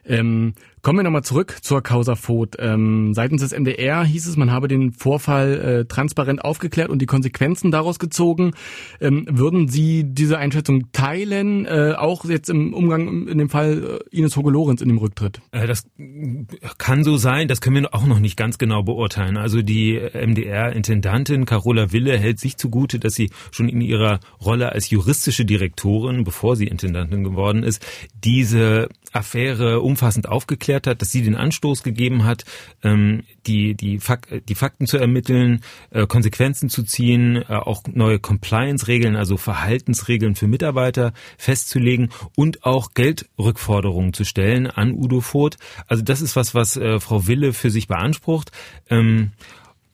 Ähm, 0.07 0.53
kommen 0.85 0.99
wir 0.99 1.03
nochmal 1.03 1.25
zurück 1.25 1.57
zur 1.63 1.83
Causa 1.83 2.15
Voth. 2.15 2.57
Ähm, 2.59 3.15
seitens 3.15 3.41
des 3.41 3.59
MDR 3.59 4.05
hieß 4.05 4.27
es, 4.27 4.37
man 4.37 4.53
habe 4.53 4.69
den 4.69 4.93
Vorfall 4.93 5.61
äh, 5.61 5.85
transparent 5.87 6.45
aufgeklärt 6.45 6.91
und 6.91 7.01
die 7.01 7.07
Konsequenzen 7.07 7.71
daraus 7.71 7.99
gezogen. 7.99 8.53
Ähm, 9.01 9.27
würden 9.29 9.67
Sie 9.67 10.05
diese 10.05 10.37
Einschätzung 10.37 10.93
teilen, 10.93 11.65
äh, 11.65 11.95
auch 11.97 12.27
jetzt 12.27 12.51
im 12.51 12.75
Umgang 12.75 13.27
in 13.27 13.39
dem 13.39 13.49
Fall 13.49 14.03
äh, 14.13 14.17
Ines 14.17 14.37
Hoge-Lorenz 14.37 14.83
in 14.83 14.89
dem 14.89 14.99
Rücktritt? 14.99 15.41
Äh, 15.53 15.67
das 15.67 15.87
kann 16.77 17.03
so 17.03 17.17
sein, 17.17 17.49
das 17.49 17.63
können 17.63 17.77
wir 17.77 17.95
auch 17.95 18.07
noch 18.07 18.19
nicht 18.19 18.37
ganz 18.37 18.59
genau 18.59 18.83
beurteilen. 18.83 19.39
Also 19.39 19.63
die 19.63 19.99
MDR-Intendantin 19.99 21.47
Carola 21.47 21.93
Wille 21.93 22.19
hält 22.19 22.39
sich 22.39 22.59
zugute, 22.59 22.99
dass 22.99 23.15
sie 23.15 23.31
schon 23.53 23.71
in 23.71 23.81
ihrer 23.81 24.21
Rolle 24.45 24.73
als 24.73 24.91
juristische 24.91 25.47
Direktorin, 25.47 26.25
bevor 26.25 26.57
sie 26.57 26.67
Intendantin 26.67 27.25
geworden 27.25 27.63
ist, 27.63 27.85
diese 28.23 28.91
Affäre 29.13 29.81
umfassend 29.81 30.29
aufgeklärt 30.29 30.74
hat, 30.75 31.01
dass 31.01 31.11
sie 31.11 31.23
den 31.23 31.37
Anstoß 31.37 31.83
gegeben 31.83 32.25
hat, 32.25 32.45
ähm, 32.83 33.23
die, 33.47 33.75
die, 33.75 33.99
Fak 33.99 34.43
die 34.49 34.55
Fakten 34.55 34.87
zu 34.87 34.99
ermitteln, 34.99 35.61
äh, 35.91 36.07
Konsequenzen 36.07 36.69
zu 36.69 36.83
ziehen, 36.83 37.37
äh, 37.37 37.55
auch 37.55 37.83
neue 37.93 38.19
Compliance-Regeln, 38.19 39.17
also 39.17 39.37
Verhaltensregeln 39.37 40.35
für 40.35 40.47
Mitarbeiter 40.47 41.13
festzulegen 41.39 42.11
und 42.37 42.65
auch 42.65 42.95
Geldrückforderungen 42.95 44.13
zu 44.13 44.25
stellen 44.25 44.67
an 44.67 44.93
Udo 44.93 45.21
Voth. 45.21 45.57
Also 45.87 46.03
das 46.03 46.21
ist 46.21 46.37
was, 46.37 46.55
was 46.55 46.77
äh, 46.77 47.01
Frau 47.01 47.27
Wille 47.27 47.53
für 47.53 47.71
sich 47.71 47.89
beansprucht. 47.89 48.51
Ähm, 48.91 49.33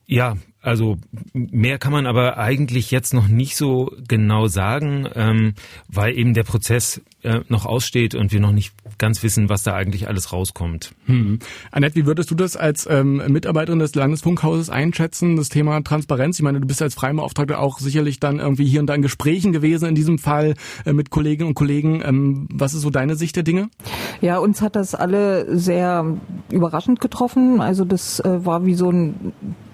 ja, 0.06 0.36
also 0.60 0.98
mehr 1.32 1.78
kann 1.78 1.92
man 1.92 2.06
aber 2.06 2.36
eigentlich 2.36 2.90
jetzt 2.90 3.14
noch 3.14 3.28
nicht 3.28 3.56
so 3.56 3.92
genau 4.08 4.46
sagen, 4.46 5.08
ähm, 5.14 5.54
weil 5.88 6.18
eben 6.18 6.34
der 6.34 6.42
Prozess 6.42 7.00
äh, 7.22 7.40
noch 7.48 7.66
aussteht 7.66 8.14
und 8.14 8.32
wir 8.32 8.40
noch 8.40 8.52
nicht 8.52 8.72
ganz 8.98 9.22
wissen, 9.22 9.48
was 9.48 9.62
da 9.62 9.74
eigentlich 9.74 10.08
alles 10.08 10.32
rauskommt. 10.32 10.92
Hm. 11.06 11.38
Annette, 11.70 11.96
wie 11.96 12.06
würdest 12.06 12.30
du 12.30 12.34
das 12.34 12.56
als 12.56 12.86
ähm, 12.90 13.22
Mitarbeiterin 13.28 13.78
des 13.78 13.94
Landesfunkhauses 13.94 14.70
einschätzen, 14.70 15.36
das 15.36 15.48
Thema 15.48 15.80
Transparenz? 15.82 16.38
Ich 16.38 16.42
meine, 16.42 16.60
du 16.60 16.66
bist 16.66 16.82
als 16.82 16.94
Freibeauftragte 16.94 17.58
auch 17.58 17.78
sicherlich 17.78 18.20
dann 18.20 18.38
irgendwie 18.38 18.64
hier 18.64 18.80
und 18.80 18.86
da 18.86 18.94
in 18.94 19.02
Gesprächen 19.02 19.52
gewesen, 19.52 19.88
in 19.88 19.94
diesem 19.94 20.18
Fall 20.18 20.54
äh, 20.84 20.92
mit 20.92 21.10
Kolleginnen 21.10 21.48
und 21.48 21.54
Kollegen. 21.54 22.02
Ähm, 22.04 22.48
was 22.52 22.74
ist 22.74 22.82
so 22.82 22.90
deine 22.90 23.16
Sicht 23.16 23.36
der 23.36 23.42
Dinge? 23.42 23.68
Ja, 24.20 24.38
uns 24.38 24.62
hat 24.62 24.76
das 24.76 24.94
alle 24.94 25.58
sehr 25.58 26.04
überraschend 26.50 27.00
getroffen. 27.00 27.60
Also 27.60 27.84
das 27.84 28.20
äh, 28.20 28.44
war 28.44 28.64
wie 28.64 28.74
so 28.74 28.90
ein 28.90 29.32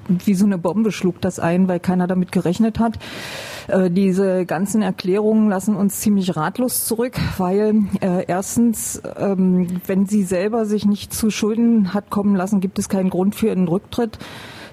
wie 0.08 0.34
so 0.34 0.46
eine 0.46 0.58
Bombe 0.58 0.92
schlug 0.92 1.20
das 1.20 1.38
ein, 1.38 1.68
weil 1.68 1.80
keiner 1.80 2.06
damit 2.06 2.32
gerechnet 2.32 2.78
hat. 2.78 2.98
Äh, 3.68 3.90
diese 3.90 4.46
ganzen 4.46 4.82
Erklärungen 4.82 5.48
lassen 5.48 5.76
uns 5.76 6.00
ziemlich 6.00 6.36
ratlos 6.36 6.84
zurück, 6.84 7.14
weil 7.38 7.84
äh, 8.00 8.24
erstens, 8.26 9.02
ähm, 9.18 9.80
wenn 9.86 10.06
sie 10.06 10.22
selber 10.22 10.66
sich 10.66 10.84
nicht 10.84 11.12
zu 11.12 11.30
Schulden 11.30 11.92
hat 11.94 12.10
kommen 12.10 12.36
lassen, 12.36 12.60
gibt 12.60 12.78
es 12.78 12.88
keinen 12.88 13.10
Grund 13.10 13.34
für 13.34 13.50
einen 13.50 13.68
Rücktritt 13.68 14.18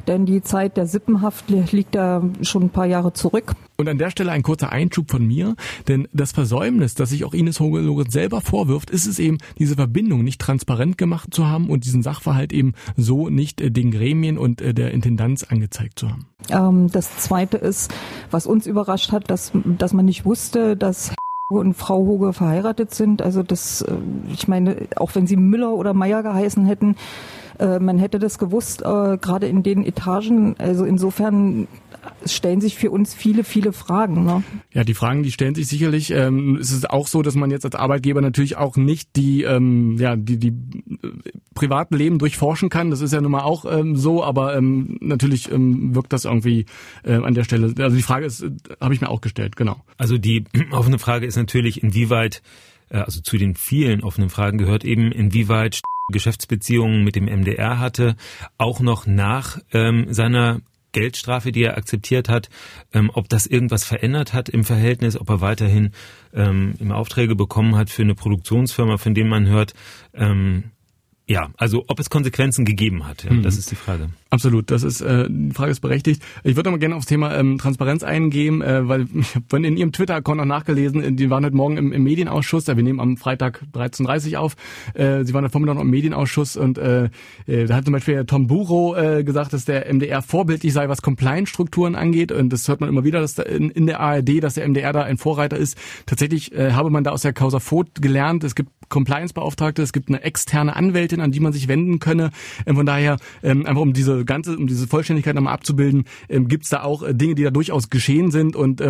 denn 0.07 0.25
die 0.25 0.41
Zeit 0.41 0.77
der 0.77 0.87
Sippenhaft 0.87 1.49
liegt 1.49 1.95
da 1.95 2.23
schon 2.41 2.63
ein 2.63 2.69
paar 2.69 2.85
Jahre 2.85 3.13
zurück. 3.13 3.53
Und 3.77 3.87
an 3.89 3.97
der 3.97 4.11
Stelle 4.11 4.31
ein 4.31 4.43
kurzer 4.43 4.71
Einschub 4.71 5.09
von 5.09 5.25
mir, 5.25 5.55
denn 5.87 6.07
das 6.13 6.31
Versäumnis, 6.31 6.95
das 6.95 7.09
sich 7.09 7.25
auch 7.25 7.33
Ines 7.33 7.59
Hogeloret 7.59 8.11
selber 8.11 8.41
vorwirft, 8.41 8.89
ist 8.89 9.07
es 9.07 9.19
eben, 9.19 9.37
diese 9.57 9.75
Verbindung 9.75 10.23
nicht 10.23 10.39
transparent 10.39 10.97
gemacht 10.97 11.33
zu 11.33 11.47
haben 11.47 11.69
und 11.69 11.85
diesen 11.85 12.03
Sachverhalt 12.03 12.53
eben 12.53 12.73
so 12.95 13.29
nicht 13.29 13.61
äh, 13.61 13.71
den 13.71 13.91
Gremien 13.91 14.37
und 14.37 14.61
äh, 14.61 14.73
der 14.73 14.91
Intendanz 14.91 15.43
angezeigt 15.43 15.99
zu 15.99 16.09
haben. 16.09 16.27
Ähm, 16.49 16.89
das 16.91 17.17
Zweite 17.17 17.57
ist, 17.57 17.93
was 18.31 18.45
uns 18.45 18.67
überrascht 18.67 19.11
hat, 19.11 19.29
dass, 19.29 19.51
dass 19.77 19.93
man 19.93 20.05
nicht 20.05 20.25
wusste, 20.25 20.77
dass 20.77 21.13
und 21.49 21.73
Frau 21.75 21.97
Hoge 22.05 22.33
verheiratet 22.33 22.93
sind. 22.93 23.21
Also 23.21 23.43
das, 23.43 23.81
äh, 23.81 23.93
ich 24.31 24.47
meine, 24.47 24.87
auch 24.95 25.13
wenn 25.15 25.27
sie 25.27 25.35
Müller 25.35 25.73
oder 25.73 25.93
Meier 25.93 26.23
geheißen 26.23 26.65
hätten, 26.65 26.95
äh, 27.59 27.79
man 27.79 27.97
hätte 27.97 28.19
das 28.19 28.37
gewusst, 28.37 28.81
äh, 28.81 29.17
gerade 29.17 29.47
in 29.47 29.63
den 29.63 29.85
Etagen. 29.85 30.55
Also 30.57 30.85
insofern 30.85 31.67
stellen 32.25 32.61
sich 32.61 32.75
für 32.75 32.91
uns 32.91 33.13
viele, 33.13 33.43
viele 33.43 33.73
Fragen. 33.73 34.23
Ne? 34.23 34.43
Ja, 34.71 34.83
die 34.83 34.93
Fragen, 34.93 35.23
die 35.23 35.31
stellen 35.31 35.55
sich 35.55 35.67
sicherlich. 35.67 36.11
Ähm, 36.11 36.57
es 36.59 36.71
ist 36.71 36.89
auch 36.89 37.07
so, 37.07 37.21
dass 37.21 37.35
man 37.35 37.51
jetzt 37.51 37.65
als 37.65 37.75
Arbeitgeber 37.75 38.21
natürlich 38.21 38.57
auch 38.57 38.75
nicht 38.75 39.15
die, 39.15 39.43
ähm, 39.43 39.97
ja, 39.97 40.15
die, 40.15 40.37
die 40.37 40.49
äh, 40.49 41.31
privaten 41.53 41.95
Leben 41.95 42.19
durchforschen 42.19 42.69
kann. 42.69 42.89
Das 42.89 43.01
ist 43.01 43.13
ja 43.13 43.21
nun 43.21 43.31
mal 43.31 43.43
auch 43.43 43.65
ähm, 43.65 43.95
so, 43.95 44.23
aber 44.23 44.55
ähm, 44.55 44.97
natürlich 45.01 45.51
ähm, 45.51 45.95
wirkt 45.95 46.13
das 46.13 46.25
irgendwie 46.25 46.65
äh, 47.03 47.15
an 47.15 47.33
der 47.33 47.43
Stelle. 47.43 47.73
Also 47.77 47.95
die 47.95 48.03
Frage 48.03 48.25
ist, 48.25 48.43
äh, 48.43 48.51
habe 48.81 48.93
ich 48.93 49.01
mir 49.01 49.09
auch 49.09 49.21
gestellt, 49.21 49.55
genau. 49.55 49.77
Also 49.97 50.17
die 50.17 50.45
offene 50.71 50.99
Frage 50.99 51.25
ist 51.25 51.35
natürlich, 51.35 51.83
inwieweit, 51.83 52.41
äh, 52.89 52.97
also 52.97 53.21
zu 53.21 53.37
den 53.37 53.55
vielen 53.55 54.03
offenen 54.03 54.29
Fragen 54.29 54.57
gehört 54.57 54.83
eben, 54.83 55.11
inwieweit 55.11 55.81
Geschäftsbeziehungen 56.11 57.03
mit 57.03 57.15
dem 57.15 57.25
MDR 57.25 57.79
hatte, 57.79 58.15
auch 58.57 58.79
noch 58.79 59.05
nach 59.05 59.59
ähm, 59.71 60.13
seiner 60.13 60.61
Geldstrafe, 60.91 61.51
die 61.51 61.63
er 61.63 61.77
akzeptiert 61.77 62.29
hat, 62.29 62.49
ähm, 62.93 63.11
ob 63.13 63.27
das 63.27 63.47
irgendwas 63.47 63.83
verändert 63.83 64.33
hat 64.33 64.47
im 64.47 64.63
Verhältnis, 64.63 65.19
ob 65.19 65.29
er 65.29 65.41
weiterhin 65.41 65.91
ähm, 66.33 66.75
im 66.79 66.91
Aufträge 66.91 67.35
bekommen 67.35 67.75
hat 67.75 67.89
für 67.89 68.03
eine 68.03 68.15
Produktionsfirma, 68.15 68.97
von 68.97 69.13
dem 69.13 69.27
man 69.27 69.47
hört, 69.47 69.73
ähm, 70.13 70.71
Ja, 71.25 71.51
also 71.55 71.85
ob 71.87 71.99
es 72.01 72.09
Konsequenzen 72.09 72.65
gegeben 72.65 73.07
hat, 73.07 73.23
ja, 73.23 73.31
mhm. 73.31 73.43
das 73.43 73.57
ist 73.57 73.71
die 73.71 73.75
Frage. 73.75 74.09
Absolut, 74.29 74.71
das 74.71 74.83
ist 74.83 74.99
äh, 74.99 75.27
die 75.29 75.53
Frage 75.53 75.71
ist 75.71 75.79
berechtigt. 75.79 76.21
Ich 76.43 76.57
würde 76.57 76.67
aber 76.67 76.79
gerne 76.79 76.97
aufs 76.97 77.05
Thema 77.05 77.33
ähm, 77.33 77.57
Transparenz 77.57 78.03
eingehen, 78.03 78.61
äh, 78.61 78.89
weil 78.89 79.07
ich 79.15 79.35
habe 79.35 79.65
in 79.65 79.77
Ihrem 79.77 79.93
Twitter-Account 79.93 80.41
auch 80.41 80.45
nachgelesen, 80.45 81.01
äh, 81.01 81.13
die 81.13 81.29
waren 81.29 81.45
heute 81.45 81.55
Morgen 81.55 81.77
im, 81.77 81.93
im 81.93 82.03
Medienausschuss, 82.03 82.67
ja, 82.67 82.75
wir 82.75 82.83
nehmen 82.83 82.99
am 82.99 83.15
Freitag 83.15 83.63
13.30 83.73 84.35
auf, 84.35 84.55
äh, 84.95 85.23
Sie 85.23 85.33
waren 85.33 85.45
heute 85.45 85.53
Vormittag 85.53 85.75
noch 85.75 85.83
im 85.83 85.91
Medienausschuss 85.91 86.57
und 86.57 86.77
äh, 86.77 87.05
äh, 87.45 87.67
da 87.67 87.75
hat 87.75 87.85
zum 87.85 87.93
Beispiel 87.93 88.25
Tom 88.25 88.47
Buro 88.47 88.93
äh, 88.97 89.23
gesagt, 89.23 89.53
dass 89.53 89.63
der 89.63 89.93
MDR 89.93 90.21
vorbildlich 90.21 90.73
sei, 90.73 90.89
was 90.89 91.01
Compliance-Strukturen 91.01 91.95
angeht 91.95 92.33
und 92.33 92.51
das 92.51 92.67
hört 92.67 92.81
man 92.81 92.89
immer 92.89 93.05
wieder 93.05 93.21
dass 93.21 93.35
da 93.35 93.43
in, 93.43 93.69
in 93.69 93.85
der 93.85 94.01
ARD, 94.01 94.43
dass 94.43 94.55
der 94.55 94.67
MDR 94.67 94.91
da 94.91 95.03
ein 95.03 95.17
Vorreiter 95.17 95.55
ist. 95.55 95.77
Tatsächlich 96.05 96.53
äh, 96.53 96.73
habe 96.73 96.89
man 96.89 97.05
da 97.05 97.11
aus 97.11 97.21
der 97.21 97.31
Causa 97.31 97.61
Vogt 97.61 98.01
gelernt, 98.01 98.43
es 98.43 98.55
gibt 98.55 98.71
Compliance-Beauftragte, 98.89 99.81
es 99.81 99.93
gibt 99.93 100.09
eine 100.09 100.21
externe 100.23 100.75
Anwältin, 100.75 101.21
an 101.21 101.31
die 101.31 101.39
man 101.39 101.53
sich 101.53 101.67
wenden 101.67 101.99
könne. 101.99 102.31
Ähm, 102.65 102.75
von 102.75 102.85
daher, 102.85 103.17
ähm, 103.41 103.65
einfach 103.65 103.81
um 103.81 103.93
diese 103.93 104.25
ganze, 104.25 104.57
um 104.57 104.67
diese 104.67 104.87
Vollständigkeit 104.87 105.35
nochmal 105.35 105.53
abzubilden, 105.53 106.05
ähm, 106.29 106.47
gibt 106.47 106.63
es 106.63 106.69
da 106.69 106.83
auch 106.83 107.03
äh, 107.03 107.13
Dinge, 107.13 107.35
die 107.35 107.43
da 107.43 107.51
durchaus 107.51 107.89
geschehen 107.89 108.31
sind 108.31 108.55
und 108.55 108.83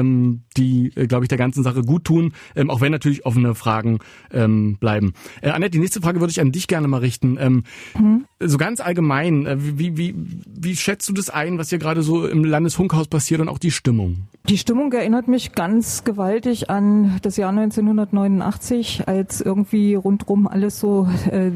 die, 0.58 0.92
äh, 0.96 1.08
glaube 1.08 1.26
ich, 1.26 1.30
der 1.30 1.38
ganzen 1.38 1.64
Sache 1.64 1.82
gut 1.82 2.06
tun, 2.06 2.34
auch 2.68 2.82
wenn 2.82 2.92
natürlich 2.92 3.26
offene 3.26 3.56
Fragen 3.56 4.00
bleiben. 4.30 5.14
Äh, 5.42 5.50
Annette, 5.50 5.72
die 5.72 5.80
nächste 5.80 6.02
Frage 6.02 6.20
würde 6.20 6.32
ich 6.32 6.42
an 6.42 6.52
dich 6.52 6.68
gerne 6.68 6.88
mal 6.88 7.00
richten. 7.00 7.64
Mhm. 7.98 8.26
So 8.40 8.58
ganz 8.58 8.80
allgemein, 8.80 9.48
wie, 9.78 9.98
wie, 9.98 10.16
wie 10.46 10.76
schätzt 10.76 11.08
du 11.10 11.14
das 11.14 11.30
ein, 11.30 11.58
was 11.58 11.70
hier 11.70 11.80
gerade 11.80 12.02
so 12.02 12.28
im 12.28 12.44
Landesfunkhaus 12.44 13.08
passiert 13.08 13.42
und 13.42 13.50
auch 13.50 13.60
die 13.60 13.72
Stimmung? 13.72 14.28
Die 14.50 14.58
Stimmung 14.58 14.92
erinnert 14.92 15.30
mich 15.30 15.54
ganz 15.54 16.04
gewaltig 16.04 16.70
an 16.70 17.18
das 17.22 17.38
Jahr 17.38 17.52
1989, 17.52 19.08
als 19.08 19.40
irgendwie 19.40 19.93
rundrum 19.96 20.48
alles 20.48 20.80
so 20.80 21.08
äh, 21.30 21.52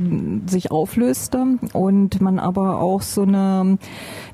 sich 0.47 0.71
auflöste 0.71 1.57
und 1.73 2.21
man 2.21 2.39
aber 2.39 2.79
auch 2.79 3.01
so 3.01 3.23
eine 3.23 3.77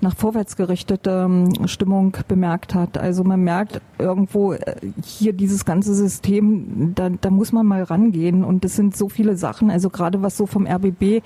nach 0.02 0.16
vorwärts 0.16 0.56
gerichtete 0.56 1.48
Stimmung 1.66 2.18
bemerkt 2.28 2.76
hat. 2.76 2.98
Also 2.98 3.24
man 3.24 3.42
merkt 3.42 3.82
irgendwo 4.00 4.54
äh, 4.54 4.76
hier 5.04 5.34
dieses 5.34 5.66
ganze 5.66 5.94
System, 5.94 6.94
da, 6.96 7.10
da 7.10 7.30
muss 7.30 7.52
man 7.52 7.66
mal 7.66 7.84
rangehen 7.84 8.44
und 8.44 8.66
es 8.66 8.76
sind 8.76 8.96
so 8.96 9.10
viele 9.10 9.38
Sachen, 9.38 9.70
also 9.70 9.90
gerade 9.90 10.22
was 10.22 10.38
so 10.38 10.46
vom 10.46 10.68
RBB 10.68 11.22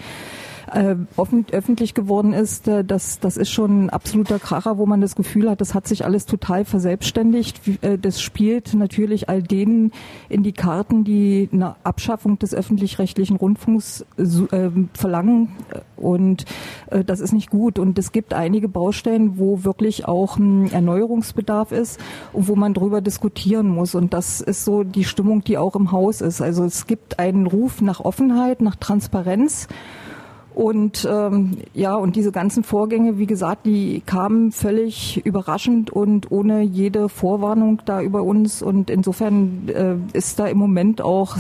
äh, 0.74 0.95
offen, 1.15 1.45
öffentlich 1.51 1.93
geworden 1.93 2.33
ist, 2.33 2.67
äh, 2.67 2.83
das, 2.83 3.19
das 3.19 3.38
ist 3.38 3.51
schon 3.51 3.86
ein 3.86 3.89
absoluter 3.89 4.39
Kracher, 4.39 4.77
wo 4.77 4.86
man 4.86 5.01
das 5.01 5.15
Gefühl 5.15 5.50
hat, 5.50 5.62
das 5.62 5.74
hat 5.74 5.88
sich 5.88 6.05
alles 6.05 6.25
total 6.25 6.65
verselbstständigt. 6.65 7.62
Äh, 7.81 7.97
das 7.97 8.21
spielt 8.21 8.74
natürlich 8.74 9.29
all 9.29 9.41
denen 9.41 9.91
in 10.29 10.43
die 10.43 10.51
Karten, 10.51 11.03
die 11.03 11.50
eine 11.51 11.75
Abschaffung 11.83 12.39
des 12.39 12.53
öffentlich-rechtlichen 12.53 13.38
Rundfunks 13.38 14.05
äh, 14.17 14.69
verlangen. 14.93 15.50
Und 15.95 16.45
äh, 16.91 17.03
das 17.03 17.19
ist 17.19 17.33
nicht 17.33 17.50
gut. 17.50 17.79
Und 17.79 17.97
es 17.97 18.12
gibt 18.12 18.33
einige 18.33 18.67
Baustellen, 18.67 19.38
wo 19.38 19.63
wirklich 19.63 20.07
auch 20.07 20.38
ein 20.38 20.71
Erneuerungsbedarf 20.71 21.71
ist 21.71 22.00
und 22.33 22.47
wo 22.47 22.55
man 22.55 22.74
drüber 22.74 23.01
diskutieren 23.01 23.69
muss. 23.69 23.95
Und 23.95 24.13
das 24.13 24.41
ist 24.41 24.65
so 24.65 24.83
die 24.83 25.03
Stimmung, 25.03 25.43
die 25.43 25.57
auch 25.57 25.75
im 25.75 25.91
Haus 25.91 26.21
ist. 26.21 26.41
Also 26.41 26.65
es 26.65 26.88
gibt 26.88 27.19
einen 27.19 27.47
Ruf 27.47 27.81
nach 27.81 28.00
Offenheit, 28.00 28.62
nach 28.62 28.75
Transparenz. 28.75 29.67
Und 30.57 31.07
ähm, 31.07 31.57
ja, 31.75 31.93
und 31.93 32.15
diese 32.15 32.31
ganzen 32.31 32.63
Vorgänge, 32.63 33.19
wie 33.19 33.27
gesagt, 33.27 33.67
die 33.67 34.01
kamen 34.03 34.51
völlig 34.51 35.23
überraschend 35.23 35.91
und 35.91 36.31
ohne 36.31 36.63
jede 36.63 37.09
Vorwarnung 37.09 37.83
da 37.85 38.01
über 38.01 38.23
uns. 38.23 38.63
Und 38.63 38.89
insofern 38.89 39.69
äh, 39.69 40.17
ist 40.17 40.39
da 40.39 40.47
im 40.47 40.57
Moment 40.57 40.99
auch 40.99 41.37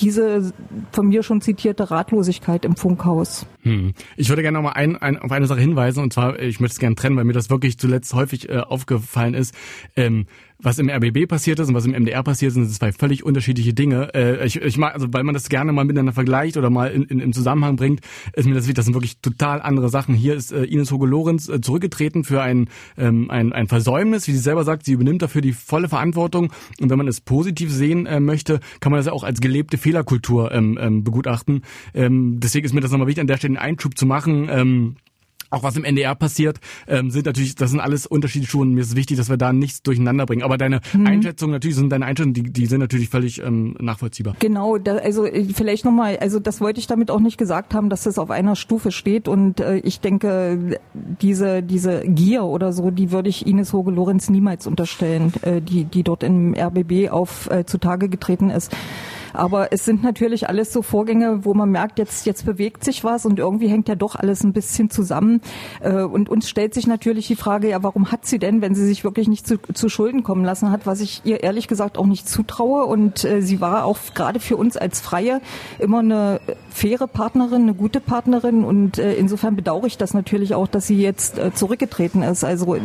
diese 0.00 0.54
von 0.90 1.08
mir 1.08 1.22
schon 1.22 1.42
zitierte 1.42 1.90
Ratlosigkeit 1.90 2.64
im 2.64 2.76
Funkhaus. 2.76 3.44
Hm. 3.60 3.92
Ich 4.16 4.30
würde 4.30 4.40
gerne 4.40 4.56
noch 4.56 4.64
mal 4.64 4.72
ein, 4.72 4.96
ein, 4.96 5.18
auf 5.18 5.30
eine 5.30 5.46
Sache 5.46 5.60
hinweisen, 5.60 6.02
und 6.02 6.14
zwar, 6.14 6.38
ich 6.38 6.60
möchte 6.60 6.72
es 6.72 6.78
gerne 6.78 6.96
trennen, 6.96 7.18
weil 7.18 7.24
mir 7.24 7.34
das 7.34 7.50
wirklich 7.50 7.76
zuletzt 7.76 8.14
häufig 8.14 8.48
äh, 8.48 8.60
aufgefallen 8.60 9.34
ist. 9.34 9.54
Ähm, 9.96 10.24
was 10.62 10.78
im 10.78 10.88
RBB 10.88 11.26
passiert 11.28 11.58
ist 11.58 11.68
und 11.68 11.74
was 11.74 11.86
im 11.86 11.92
MDR 11.92 12.22
passiert 12.22 12.50
ist, 12.50 12.54
sind 12.54 12.70
zwei 12.70 12.92
völlig 12.92 13.24
unterschiedliche 13.24 13.74
Dinge. 13.74 14.14
Äh, 14.14 14.46
ich, 14.46 14.60
ich 14.60 14.76
mag, 14.76 14.94
also 14.94 15.06
weil 15.10 15.22
man 15.24 15.34
das 15.34 15.48
gerne 15.48 15.72
mal 15.72 15.84
miteinander 15.84 16.12
vergleicht 16.12 16.56
oder 16.56 16.70
mal 16.70 16.90
in, 16.90 17.04
in, 17.04 17.20
im 17.20 17.32
Zusammenhang 17.32 17.76
bringt, 17.76 18.00
ist 18.34 18.46
mir 18.46 18.54
das 18.54 18.64
wichtig. 18.64 18.76
Das 18.76 18.84
sind 18.84 18.94
wirklich 18.94 19.20
total 19.20 19.62
andere 19.62 19.88
Sachen. 19.88 20.14
Hier 20.14 20.34
ist 20.34 20.52
äh, 20.52 20.64
Ines 20.64 20.90
Hoge-Lorenz 20.92 21.48
äh, 21.48 21.60
zurückgetreten 21.60 22.24
für 22.24 22.42
ein, 22.42 22.68
ähm, 22.96 23.30
ein, 23.30 23.52
ein 23.52 23.68
Versäumnis, 23.68 24.28
wie 24.28 24.32
sie 24.32 24.38
selber 24.38 24.64
sagt. 24.64 24.84
Sie 24.84 24.92
übernimmt 24.92 25.22
dafür 25.22 25.40
die 25.40 25.52
volle 25.52 25.88
Verantwortung. 25.88 26.52
Und 26.80 26.90
wenn 26.90 26.98
man 26.98 27.08
es 27.08 27.20
positiv 27.20 27.72
sehen 27.72 28.06
äh, 28.06 28.20
möchte, 28.20 28.60
kann 28.80 28.92
man 28.92 28.98
das 28.98 29.06
ja 29.06 29.12
auch 29.12 29.24
als 29.24 29.40
gelebte 29.40 29.78
Fehlerkultur 29.78 30.52
ähm, 30.52 30.78
ähm, 30.80 31.04
begutachten. 31.04 31.62
Ähm, 31.94 32.40
deswegen 32.40 32.66
ist 32.66 32.72
mir 32.72 32.80
das 32.80 32.90
nochmal 32.90 33.06
wichtig, 33.06 33.22
an 33.22 33.26
der 33.26 33.36
Stelle 33.36 33.58
einen 33.58 33.70
Einschub 33.70 33.96
zu 33.96 34.06
machen. 34.06 34.48
Ähm, 34.50 34.96
auch 35.50 35.62
was 35.62 35.76
im 35.76 35.84
NDR 35.84 36.14
passiert, 36.14 36.60
ähm, 36.86 37.10
sind 37.10 37.26
natürlich, 37.26 37.54
das 37.54 37.70
sind 37.70 37.80
alles 37.80 38.06
unterschiedliche 38.06 38.50
Schuhe 38.50 38.62
und 38.62 38.74
mir 38.74 38.80
ist 38.80 38.96
wichtig, 38.96 39.16
dass 39.16 39.28
wir 39.28 39.36
da 39.36 39.52
nichts 39.52 39.82
durcheinander 39.82 40.26
bringen. 40.26 40.42
Aber 40.42 40.56
deine 40.56 40.80
mhm. 40.92 41.06
Einschätzungen 41.06 41.52
natürlich 41.52 41.76
sind 41.76 41.90
deine 41.90 42.06
Einschätzungen, 42.06 42.34
die, 42.34 42.42
die 42.44 42.66
sind 42.66 42.80
natürlich 42.80 43.08
völlig 43.08 43.42
ähm, 43.42 43.76
nachvollziehbar. 43.80 44.36
Genau, 44.38 44.78
da, 44.78 44.96
also 44.96 45.26
äh, 45.26 45.44
vielleicht 45.52 45.84
nochmal, 45.84 46.18
also 46.18 46.38
das 46.38 46.60
wollte 46.60 46.80
ich 46.80 46.86
damit 46.86 47.10
auch 47.10 47.20
nicht 47.20 47.38
gesagt 47.38 47.74
haben, 47.74 47.90
dass 47.90 48.04
das 48.04 48.18
auf 48.18 48.30
einer 48.30 48.56
Stufe 48.56 48.92
steht 48.92 49.28
und 49.28 49.60
äh, 49.60 49.78
ich 49.78 50.00
denke, 50.00 50.78
diese, 50.94 51.62
diese 51.62 52.02
Gier 52.02 52.44
oder 52.44 52.72
so, 52.72 52.90
die 52.90 53.10
würde 53.10 53.28
ich 53.28 53.46
Ines 53.46 53.72
Hoge-Lorenz 53.72 54.30
niemals 54.30 54.66
unterstellen, 54.66 55.32
äh, 55.42 55.60
die, 55.60 55.84
die 55.84 56.02
dort 56.02 56.22
im 56.22 56.54
RBB 56.54 57.10
auf 57.10 57.50
äh, 57.50 57.64
zutage 57.64 58.08
getreten 58.08 58.50
ist. 58.50 58.72
Aber 59.32 59.72
es 59.72 59.84
sind 59.84 60.02
natürlich 60.02 60.48
alles 60.48 60.72
so 60.72 60.82
Vorgänge, 60.82 61.44
wo 61.44 61.54
man 61.54 61.70
merkt, 61.70 61.98
jetzt, 61.98 62.26
jetzt 62.26 62.44
bewegt 62.44 62.84
sich 62.84 63.04
was 63.04 63.26
und 63.26 63.38
irgendwie 63.38 63.68
hängt 63.68 63.88
ja 63.88 63.94
doch 63.94 64.16
alles 64.16 64.44
ein 64.44 64.52
bisschen 64.52 64.90
zusammen. 64.90 65.40
Äh, 65.80 66.02
und 66.02 66.28
uns 66.28 66.48
stellt 66.48 66.74
sich 66.74 66.86
natürlich 66.86 67.26
die 67.26 67.36
Frage, 67.36 67.70
ja, 67.70 67.82
warum 67.82 68.12
hat 68.12 68.26
sie 68.26 68.38
denn, 68.38 68.60
wenn 68.60 68.74
sie 68.74 68.86
sich 68.86 69.04
wirklich 69.04 69.28
nicht 69.28 69.46
zu, 69.46 69.58
zu 69.72 69.88
Schulden 69.88 70.22
kommen 70.22 70.44
lassen 70.44 70.70
hat, 70.70 70.86
was 70.86 71.00
ich 71.00 71.22
ihr 71.24 71.42
ehrlich 71.42 71.68
gesagt 71.68 71.98
auch 71.98 72.06
nicht 72.06 72.28
zutraue. 72.28 72.86
Und 72.86 73.24
äh, 73.24 73.42
sie 73.42 73.60
war 73.60 73.84
auch 73.84 73.98
gerade 74.14 74.40
für 74.40 74.56
uns 74.56 74.76
als 74.76 75.00
Freie 75.00 75.40
immer 75.78 76.00
eine 76.00 76.40
faire 76.70 77.06
Partnerin, 77.06 77.62
eine 77.62 77.74
gute 77.74 78.00
Partnerin. 78.00 78.64
Und 78.64 78.98
äh, 78.98 79.14
insofern 79.14 79.56
bedauere 79.56 79.86
ich 79.86 79.98
das 79.98 80.14
natürlich 80.14 80.54
auch, 80.54 80.66
dass 80.66 80.86
sie 80.86 81.00
jetzt 81.00 81.40
zurückgetreten 81.54 82.22
ist. 82.22 82.44
Also, 82.44 82.76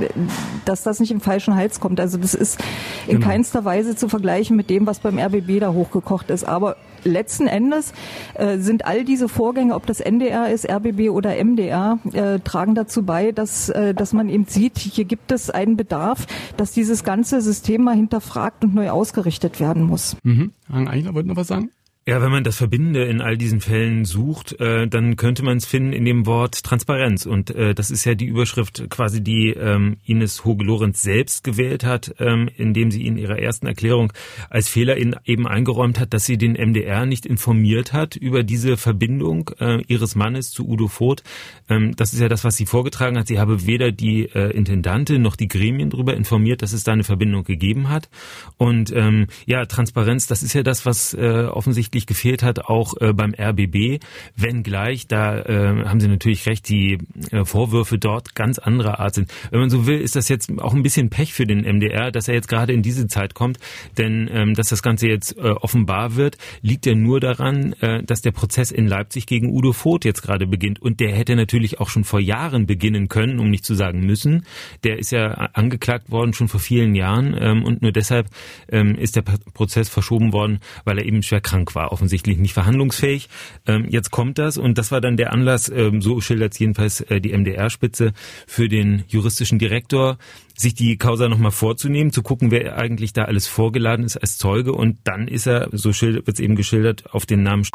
dass 0.66 0.84
das 0.84 1.00
nicht 1.00 1.12
im 1.12 1.22
falschen 1.22 1.56
Hals 1.56 1.80
kommt. 1.80 2.00
Also, 2.00 2.18
das 2.18 2.34
ist 2.34 2.60
in 3.08 3.18
genau. 3.18 3.28
keinster 3.28 3.66
Weise 3.66 3.96
zu 3.96 4.10
vergleichen 4.10 4.56
mit 4.56 4.70
dem, 4.70 4.86
was 4.88 5.00
beim 5.00 5.18
RBB 5.18 5.60
da 5.60 5.74
hochgekocht 5.74 6.30
ist 6.30 6.35
ist. 6.36 6.44
Aber 6.44 6.76
letzten 7.04 7.48
Endes 7.48 7.94
äh, 8.36 8.58
sind 8.58 8.86
all 8.86 9.04
diese 9.04 9.30
Vorgänge, 9.30 9.76
ob 9.76 9.86
das 9.86 10.00
NDR 10.00 10.52
ist, 10.52 10.70
RBB 10.70 11.10
oder 11.10 11.44
MDR, 11.44 12.00
äh, 12.14 12.40
tragen 12.40 12.76
dazu 12.76 13.04
bei, 13.04 13.32
dass, 13.32 13.70
äh, 13.70 13.94
dass 13.94 14.14
man 14.14 14.30
eben 14.30 14.46
sieht, 14.46 14.78
hier 14.78 15.06
gibt 15.06 15.32
es 15.32 15.50
einen 15.50 15.78
Bedarf, 15.78 16.28
dass 16.58 16.72
dieses 16.72 17.04
ganze 17.04 17.42
System 17.42 17.84
mal 17.84 17.96
hinterfragt 17.96 18.64
und 18.64 18.76
neu 18.76 18.90
ausgerichtet 18.90 19.60
werden 19.60 19.84
muss. 19.84 20.18
Mhm. 20.24 20.52
Angela 20.70 21.14
wollte 21.14 21.30
noch 21.30 21.38
was 21.38 21.48
sagen? 21.48 21.70
Ja, 22.08 22.22
wenn 22.22 22.30
man 22.30 22.44
das 22.44 22.58
Verbindende 22.58 23.06
in 23.06 23.20
all 23.20 23.36
diesen 23.36 23.62
Fällen 23.62 24.06
sucht, 24.06 24.60
äh, 24.60 24.88
dann 24.88 25.16
könnte 25.16 25.42
man 25.42 25.58
es 25.58 25.66
finden 25.66 25.92
in 25.92 26.06
dem 26.06 26.28
Wort 26.28 26.64
Transparenz. 26.64 27.26
Und 27.26 27.50
äh, 27.50 27.74
das 27.74 27.90
ist 27.90 28.06
ja 28.06 28.14
die 28.14 28.28
Überschrift 28.28 28.92
quasi, 28.92 29.24
die 29.24 29.50
ähm, 29.50 29.98
Ines 30.06 30.46
Hoge-Lorenz 30.46 31.02
selbst 31.02 31.44
gewählt 31.44 31.84
hat, 31.84 32.14
ähm, 32.20 32.48
indem 32.58 32.92
sie 32.92 33.08
in 33.08 33.18
ihrer 33.18 33.40
ersten 33.40 33.66
Erklärung 33.66 34.14
als 34.52 34.70
Fehler 34.70 34.98
in, 34.98 35.16
eben 35.26 35.48
eingeräumt 35.48 36.00
hat, 36.00 36.14
dass 36.14 36.26
sie 36.26 36.38
den 36.38 36.52
MDR 36.52 37.08
nicht 37.08 37.26
informiert 37.26 37.92
hat 37.92 38.16
über 38.16 38.44
diese 38.44 38.78
Verbindung 38.78 39.50
äh, 39.60 39.82
ihres 39.88 40.14
Mannes 40.14 40.52
zu 40.52 40.68
Udo 40.68 40.88
Voth. 40.88 41.24
Ähm, 41.70 41.96
das 41.96 42.14
ist 42.14 42.20
ja 42.20 42.30
das, 42.30 42.44
was 42.44 42.56
sie 42.56 42.68
vorgetragen 42.68 43.18
hat. 43.18 43.26
Sie 43.26 43.40
habe 43.40 43.66
weder 43.66 43.92
die 43.92 44.26
äh, 44.26 44.52
Intendantin 44.52 45.24
noch 45.24 45.36
die 45.36 45.48
Gremien 45.48 45.90
darüber 45.90 46.14
informiert, 46.14 46.62
dass 46.62 46.72
es 46.72 46.84
da 46.84 46.92
eine 46.92 47.04
Verbindung 47.04 47.46
gegeben 47.46 47.90
hat. 47.90 48.10
Und 48.58 48.92
ähm, 48.96 49.26
ja, 49.48 49.66
Transparenz, 49.66 50.28
das 50.28 50.44
ist 50.44 50.54
ja 50.54 50.62
das, 50.62 50.86
was 50.86 51.16
äh, 51.16 51.46
offensichtlich 51.46 51.95
offensichtlich 51.96 52.06
gefehlt 52.06 52.44
hat, 52.44 52.66
auch 52.66 52.94
äh, 53.00 53.14
beim 53.14 53.34
RBB, 53.34 54.04
wenngleich, 54.36 55.08
da 55.08 55.40
äh, 55.40 55.86
haben 55.86 56.00
Sie 56.00 56.08
natürlich 56.08 56.46
recht, 56.46 56.68
die 56.70 56.98
äh, 57.32 57.46
Vorwürfe 57.46 57.98
dort 57.98 58.36
ganz 58.36 58.60
anderer 58.60 59.00
Art 59.00 59.16
sind. 59.16 59.32
Wenn 59.52 59.62
man 59.62 59.70
so 59.70 59.88
will, 59.88 60.00
ist 60.00 60.16
das 60.16 60.30
jetzt 60.30 60.52
auch 60.60 60.74
ein 60.74 60.84
bisschen 60.84 61.10
Pech 61.10 61.34
für 61.34 61.46
den 61.46 61.62
MDR, 61.62 62.12
dass 62.12 62.28
er 62.28 62.36
jetzt 62.36 62.48
gerade 62.48 62.74
in 62.74 62.82
diese 62.82 63.08
Zeit 63.08 63.34
kommt, 63.34 63.60
denn 63.98 64.30
ähm, 64.32 64.54
dass 64.54 64.70
das 64.70 64.82
Ganze 64.82 65.08
jetzt 65.08 65.38
äh, 65.38 65.52
offenbar 65.52 66.16
wird, 66.16 66.38
liegt 66.62 66.86
ja 66.86 66.96
nur 66.96 67.20
daran, 67.20 67.74
äh, 67.82 68.04
dass 68.04 68.22
der 68.22 68.32
Prozess 68.32 68.72
in 68.72 68.88
Leipzig 68.88 69.26
gegen 69.26 69.50
Udo 69.50 69.72
Voth 69.72 70.06
jetzt 70.06 70.22
gerade 70.22 70.48
beginnt 70.48 70.82
und 70.82 71.00
der 71.00 71.16
hätte 71.16 71.36
natürlich 71.36 71.80
auch 71.80 71.90
schon 71.90 72.04
vor 72.04 72.20
Jahren 72.20 72.66
beginnen 72.66 73.08
können, 73.08 73.40
um 73.40 73.50
nicht 73.50 73.66
zu 73.66 73.76
sagen 73.76 74.02
müssen. 74.02 74.46
Der 74.84 75.00
ist 75.00 75.12
ja 75.12 75.28
angeklagt 75.54 76.12
worden 76.12 76.34
schon 76.34 76.48
vor 76.48 76.60
vielen 76.60 76.96
Jahren 76.96 77.36
ähm, 77.40 77.64
und 77.64 77.82
nur 77.82 77.92
deshalb 77.92 78.28
ähm, 78.70 78.96
ist 78.96 79.16
der 79.16 79.22
Prozess 79.22 79.90
verschoben 79.90 80.34
worden, 80.34 80.60
weil 80.84 80.98
er 81.00 81.06
eben 81.06 81.24
schwer 81.24 81.42
krank 81.42 81.76
war 81.76 81.85
war 81.86 81.92
offensichtlich 81.92 82.38
nicht 82.38 82.54
verhandlungsfähig. 82.54 83.30
Ähm, 83.68 83.86
jetzt 83.90 84.10
kommt 84.10 84.40
das 84.40 84.58
und 84.58 84.78
das 84.78 84.92
war 84.92 85.02
dann 85.02 85.18
der 85.18 85.32
Anlass, 85.32 85.70
ähm, 85.70 86.02
so 86.02 86.20
schildert 86.20 86.54
es 86.54 86.60
jedenfalls 86.60 87.02
äh, 87.02 87.22
die 87.22 87.32
MDR-Spitze, 87.32 88.14
für 88.48 88.68
den 88.68 89.04
juristischen 89.08 89.60
Direktor, 89.60 90.18
sich 90.56 90.74
die 90.74 90.98
Causa 90.98 91.30
nochmal 91.30 91.52
vorzunehmen, 91.52 92.12
zu 92.12 92.24
gucken, 92.24 92.50
wer 92.50 92.78
eigentlich 92.78 93.14
da 93.14 93.26
alles 93.26 93.48
vorgeladen 93.48 94.04
ist 94.04 94.18
als 94.18 94.38
Zeuge 94.38 94.72
und 94.74 94.98
dann 95.04 95.28
ist 95.28 95.46
er, 95.46 95.70
so 95.72 95.90
wird 95.90 96.28
es 96.28 96.40
eben 96.40 96.56
geschildert, 96.56 97.14
auf 97.14 97.26
den 97.26 97.44
Namen 97.44 97.66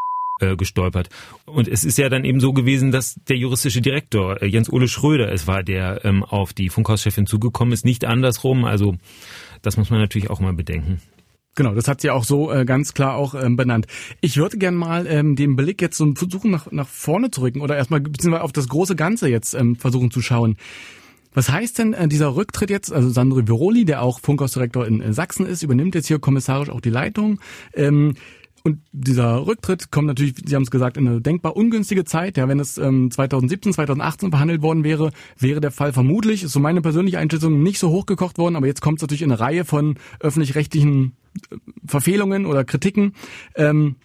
äh, 0.41 0.57
gestolpert. 0.57 1.09
Und 1.47 1.69
es 1.69 1.85
ist 1.85 1.99
ja 1.99 2.09
dann 2.09 2.25
eben 2.25 2.41
so 2.41 2.53
gewesen, 2.53 2.91
dass 2.91 3.21
der 3.29 3.37
juristische 3.37 3.81
Direktor 3.81 4.43
äh, 4.43 4.47
Jens-Ole 4.47 4.89
Schröder 4.89 5.31
es 5.31 5.47
war, 5.47 5.63
der 5.63 6.05
ähm, 6.05 6.25
auf 6.25 6.53
die 6.53 6.69
Funkhauschefin 6.69 7.27
zugekommen 7.27 7.73
ist, 7.73 7.85
nicht 7.85 8.05
andersrum. 8.05 8.65
Also 8.65 8.97
das 9.63 9.77
muss 9.77 9.91
man 9.91 10.01
natürlich 10.01 10.31
auch 10.31 10.41
mal 10.41 10.55
bedenken. 10.55 11.01
Genau, 11.61 11.75
das 11.75 11.89
hat 11.89 12.01
sie 12.01 12.09
auch 12.09 12.25
so 12.25 12.51
äh, 12.51 12.65
ganz 12.65 12.95
klar 12.95 13.17
auch 13.17 13.35
ähm, 13.35 13.55
benannt. 13.55 13.87
Ich 14.23 14.39
würde 14.39 14.57
gern 14.57 14.75
mal 14.75 15.07
ähm, 15.07 15.37
den 15.37 15.57
Blick 15.57 15.83
jetzt 15.83 15.99
so 15.99 16.11
versuchen 16.15 16.51
nach, 16.51 16.73
nach 16.73 16.89
vorne 16.89 17.31
zu 17.31 17.43
rücken 17.43 17.61
oder 17.61 17.77
erstmal 17.77 18.01
beziehungsweise 18.01 18.45
auf 18.45 18.53
das 18.53 18.67
große 18.67 18.97
Ganze 18.97 19.29
jetzt 19.29 19.53
ähm, 19.53 19.77
versuchen 19.77 20.11
zu 20.11 20.23
schauen. 20.23 20.57
Was 21.35 21.51
heißt 21.51 21.79
denn 21.79 21.93
äh, 21.93 22.09
dieser 22.09 22.35
Rücktritt 22.35 22.71
jetzt? 22.71 22.91
Also 22.91 23.11
Sandro 23.11 23.47
Viroli, 23.47 23.85
der 23.85 24.01
auch 24.01 24.21
Funkhausdirektor 24.21 24.87
in, 24.87 25.03
in 25.03 25.13
Sachsen 25.13 25.45
ist, 25.45 25.63
übernimmt 25.63 25.95
jetzt 25.95 26.07
hier 26.07 26.19
kommissarisch 26.19 26.71
auch 26.71 26.81
die 26.81 26.89
Leitung. 26.89 27.41
Ähm, 27.75 28.15
und 28.63 28.81
dieser 28.93 29.47
Rücktritt 29.47 29.91
kommt 29.91 30.07
natürlich, 30.07 30.37
Sie 30.43 30.55
haben 30.55 30.63
es 30.63 30.71
gesagt, 30.71 30.97
in 30.97 31.07
eine 31.07 31.21
denkbar 31.21 31.57
ungünstige 31.57 32.05
Zeit. 32.05 32.39
Ja, 32.39 32.49
wenn 32.49 32.61
es 32.61 32.79
ähm, 32.79 33.11
2017, 33.11 33.75
2018 33.75 34.31
verhandelt 34.31 34.63
worden 34.63 34.83
wäre, 34.83 35.13
wäre 35.39 35.61
der 35.61 35.71
Fall 35.71 35.93
vermutlich, 35.93 36.43
ist 36.43 36.53
so 36.53 36.61
meine 36.61 36.81
persönliche 36.81 37.19
Einschätzung, 37.19 37.63
nicht 37.63 37.79
so 37.79 37.91
hochgekocht 37.91 38.39
worden. 38.39 38.57
Aber 38.57 38.67
jetzt 38.67 38.81
kommt 38.81 38.99
es 38.99 39.03
natürlich 39.03 39.23
in 39.23 39.31
eine 39.31 39.41
Reihe 39.41 39.67
von 39.67 39.97
öffentlich-rechtlichen 40.21 41.05
äh, 41.05 41.20
Verfehlungen 41.87 42.47
oder 42.47 42.65
Kritiken. 42.65 43.15
Ähm, 43.55 43.97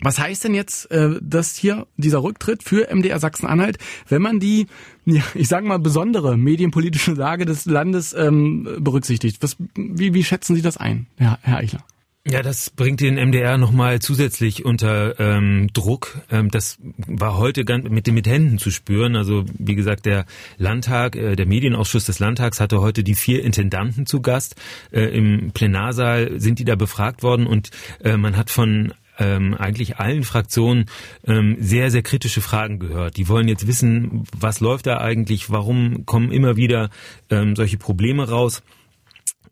was 0.00 0.18
heißt 0.18 0.44
denn 0.44 0.54
jetzt, 0.54 0.90
äh, 0.90 1.18
dass 1.22 1.56
hier 1.56 1.86
dieser 1.96 2.22
Rücktritt 2.22 2.62
für 2.62 2.94
MDR 2.94 3.18
Sachsen-Anhalt, 3.18 3.78
wenn 4.08 4.20
man 4.20 4.40
die, 4.40 4.66
ja, 5.06 5.22
ich 5.34 5.48
sage 5.48 5.66
mal, 5.66 5.78
besondere 5.78 6.36
medienpolitische 6.36 7.12
Lage 7.12 7.46
des 7.46 7.64
Landes 7.64 8.12
ähm, 8.12 8.68
berücksichtigt? 8.78 9.42
Was, 9.42 9.56
wie, 9.74 10.12
wie 10.12 10.24
schätzen 10.24 10.54
Sie 10.54 10.62
das 10.62 10.76
ein, 10.76 11.06
Herr, 11.16 11.38
Herr 11.42 11.58
Eichler? 11.58 11.84
Ja, 12.28 12.42
das 12.42 12.70
bringt 12.70 13.00
den 13.00 13.14
MDR 13.14 13.56
nochmal 13.56 14.00
zusätzlich 14.00 14.64
unter 14.64 15.20
ähm, 15.20 15.68
Druck. 15.72 16.18
Ähm, 16.28 16.50
das 16.50 16.76
war 16.96 17.36
heute 17.36 17.64
ganz 17.64 17.88
mit, 17.88 18.08
mit 18.08 18.26
Händen 18.26 18.58
zu 18.58 18.72
spüren. 18.72 19.14
Also 19.14 19.44
wie 19.56 19.76
gesagt, 19.76 20.06
der 20.06 20.26
Landtag, 20.58 21.14
äh, 21.14 21.36
der 21.36 21.46
Medienausschuss 21.46 22.04
des 22.04 22.18
Landtags 22.18 22.58
hatte 22.58 22.80
heute 22.80 23.04
die 23.04 23.14
vier 23.14 23.44
Intendanten 23.44 24.06
zu 24.06 24.22
Gast. 24.22 24.56
Äh, 24.90 25.16
Im 25.16 25.52
Plenarsaal 25.52 26.40
sind 26.40 26.58
die 26.58 26.64
da 26.64 26.74
befragt 26.74 27.22
worden 27.22 27.46
und 27.46 27.70
äh, 28.02 28.16
man 28.16 28.36
hat 28.36 28.50
von 28.50 28.92
ähm, 29.20 29.54
eigentlich 29.54 29.98
allen 29.98 30.24
Fraktionen 30.24 30.86
ähm, 31.28 31.56
sehr, 31.60 31.92
sehr 31.92 32.02
kritische 32.02 32.40
Fragen 32.40 32.80
gehört. 32.80 33.18
Die 33.18 33.28
wollen 33.28 33.46
jetzt 33.46 33.68
wissen, 33.68 34.24
was 34.36 34.58
läuft 34.58 34.88
da 34.88 34.98
eigentlich, 34.98 35.48
warum 35.50 36.06
kommen 36.06 36.32
immer 36.32 36.56
wieder 36.56 36.90
ähm, 37.30 37.54
solche 37.54 37.78
Probleme 37.78 38.28
raus 38.28 38.64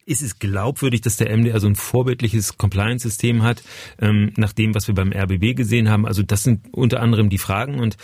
ist 0.06 0.22
es 0.22 0.38
glaubwürdig, 0.38 1.00
dass 1.00 1.16
der 1.16 1.34
MDR 1.34 1.60
so 1.60 1.66
ein 1.66 1.76
vorbildliches 1.76 2.58
Compliance-System 2.58 3.42
hat, 3.42 3.62
ähm, 4.00 4.32
nach 4.36 4.52
dem, 4.52 4.74
was 4.74 4.86
wir 4.86 4.94
beim 4.94 5.12
RBB 5.12 5.56
gesehen 5.56 5.88
haben? 5.88 6.06
Also 6.06 6.22
das 6.22 6.42
sind 6.42 6.60
unter 6.72 7.00
anderem 7.00 7.28
die 7.28 7.38
Fragen 7.38 7.80
und 7.80 7.96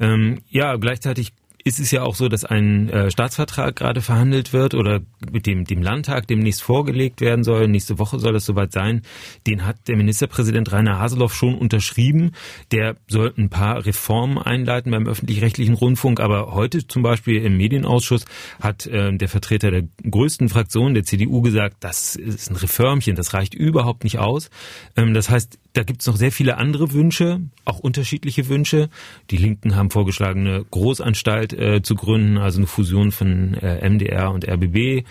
ähm, 0.00 0.40
ja, 0.48 0.76
gleichzeitig 0.76 1.32
ist 1.68 1.78
es 1.78 1.90
ja 1.90 2.02
auch 2.02 2.14
so, 2.14 2.28
dass 2.28 2.44
ein 2.46 2.88
äh, 2.88 3.10
Staatsvertrag 3.10 3.76
gerade 3.76 4.00
verhandelt 4.00 4.54
wird 4.54 4.74
oder 4.74 5.00
mit 5.30 5.46
dem, 5.46 5.64
dem 5.64 5.82
Landtag 5.82 6.26
demnächst 6.26 6.62
vorgelegt 6.62 7.20
werden 7.20 7.44
soll. 7.44 7.68
Nächste 7.68 7.98
Woche 7.98 8.18
soll 8.18 8.34
es 8.36 8.46
soweit 8.46 8.72
sein. 8.72 9.02
Den 9.46 9.66
hat 9.66 9.76
der 9.86 9.96
Ministerpräsident 9.96 10.72
Rainer 10.72 10.98
Haseloff 10.98 11.34
schon 11.34 11.54
unterschrieben. 11.54 12.32
Der 12.72 12.96
soll 13.06 13.34
ein 13.36 13.50
paar 13.50 13.84
Reformen 13.84 14.38
einleiten 14.38 14.90
beim 14.90 15.06
öffentlich-rechtlichen 15.06 15.74
Rundfunk. 15.74 16.20
Aber 16.20 16.54
heute 16.54 16.86
zum 16.86 17.02
Beispiel 17.02 17.44
im 17.44 17.58
Medienausschuss 17.58 18.24
hat 18.60 18.86
äh, 18.86 19.14
der 19.14 19.28
Vertreter 19.28 19.70
der 19.70 19.84
größten 20.10 20.48
Fraktion, 20.48 20.94
der 20.94 21.04
CDU, 21.04 21.42
gesagt, 21.42 21.76
das 21.80 22.16
ist 22.16 22.50
ein 22.50 22.56
Reformchen, 22.56 23.14
das 23.14 23.34
reicht 23.34 23.54
überhaupt 23.54 24.04
nicht 24.04 24.18
aus. 24.18 24.48
Ähm, 24.96 25.12
das 25.12 25.28
heißt, 25.28 25.58
da 25.74 25.82
gibt 25.82 26.00
es 26.00 26.06
noch 26.06 26.16
sehr 26.16 26.32
viele 26.32 26.56
andere 26.56 26.92
Wünsche, 26.92 27.40
auch 27.64 27.78
unterschiedliche 27.78 28.48
Wünsche. 28.48 28.88
Die 29.30 29.36
Linken 29.36 29.76
haben 29.76 29.90
vorgeschlagen, 29.90 30.46
eine 30.46 30.64
Großanstalt 30.64 31.52
äh, 31.52 31.82
zu 31.82 31.94
gründen, 31.94 32.38
also 32.38 32.58
eine 32.58 32.66
Fusion 32.66 33.12
von 33.12 33.54
äh, 33.54 33.88
MDR 33.88 34.32
und 34.32 34.48
RBB, 34.48 35.04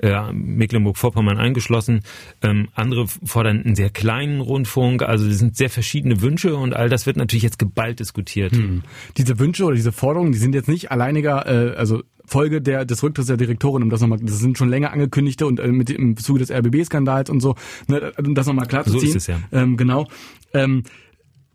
äh, 0.00 0.32
Mecklenburg-Vorpommern 0.32 1.38
eingeschlossen. 1.38 2.02
Ähm, 2.42 2.68
andere 2.74 3.06
fordern 3.06 3.62
einen 3.64 3.74
sehr 3.74 3.90
kleinen 3.90 4.40
Rundfunk. 4.40 5.02
Also 5.02 5.26
es 5.26 5.38
sind 5.38 5.56
sehr 5.56 5.70
verschiedene 5.70 6.20
Wünsche 6.20 6.54
und 6.56 6.74
all 6.74 6.88
das 6.88 7.06
wird 7.06 7.16
natürlich 7.16 7.42
jetzt 7.42 7.58
geballt 7.58 8.00
diskutiert. 8.00 8.52
Hm. 8.52 8.82
Diese 9.16 9.38
Wünsche 9.38 9.64
oder 9.64 9.74
diese 9.74 9.92
Forderungen, 9.92 10.32
die 10.32 10.38
sind 10.38 10.54
jetzt 10.54 10.68
nicht 10.68 10.90
alleiniger, 10.90 11.46
äh, 11.46 11.76
also 11.76 12.02
Folge 12.26 12.62
der, 12.62 12.84
des 12.84 13.02
Rücktritts 13.02 13.28
der 13.28 13.36
Direktorin, 13.36 13.82
um 13.82 13.90
das 13.90 14.00
nochmal, 14.00 14.18
das 14.20 14.38
sind 14.38 14.58
schon 14.58 14.68
länger 14.68 14.92
angekündigte 14.92 15.46
und 15.46 15.60
äh, 15.60 15.68
mit 15.68 15.90
im 15.90 16.16
Zuge 16.16 16.40
des 16.40 16.50
RBB-Skandals 16.50 17.30
und 17.30 17.40
so, 17.40 17.54
ne, 17.88 18.12
um 18.18 18.34
das 18.34 18.46
nochmal 18.46 18.66
klar 18.66 18.84
zu 18.84 18.90
ziehen. 18.92 19.00
So 19.00 19.06
ist 19.06 19.14
es 19.16 19.26
ja. 19.26 19.40
Ähm, 19.52 19.76
genau. 19.76 20.06
Ähm, 20.54 20.84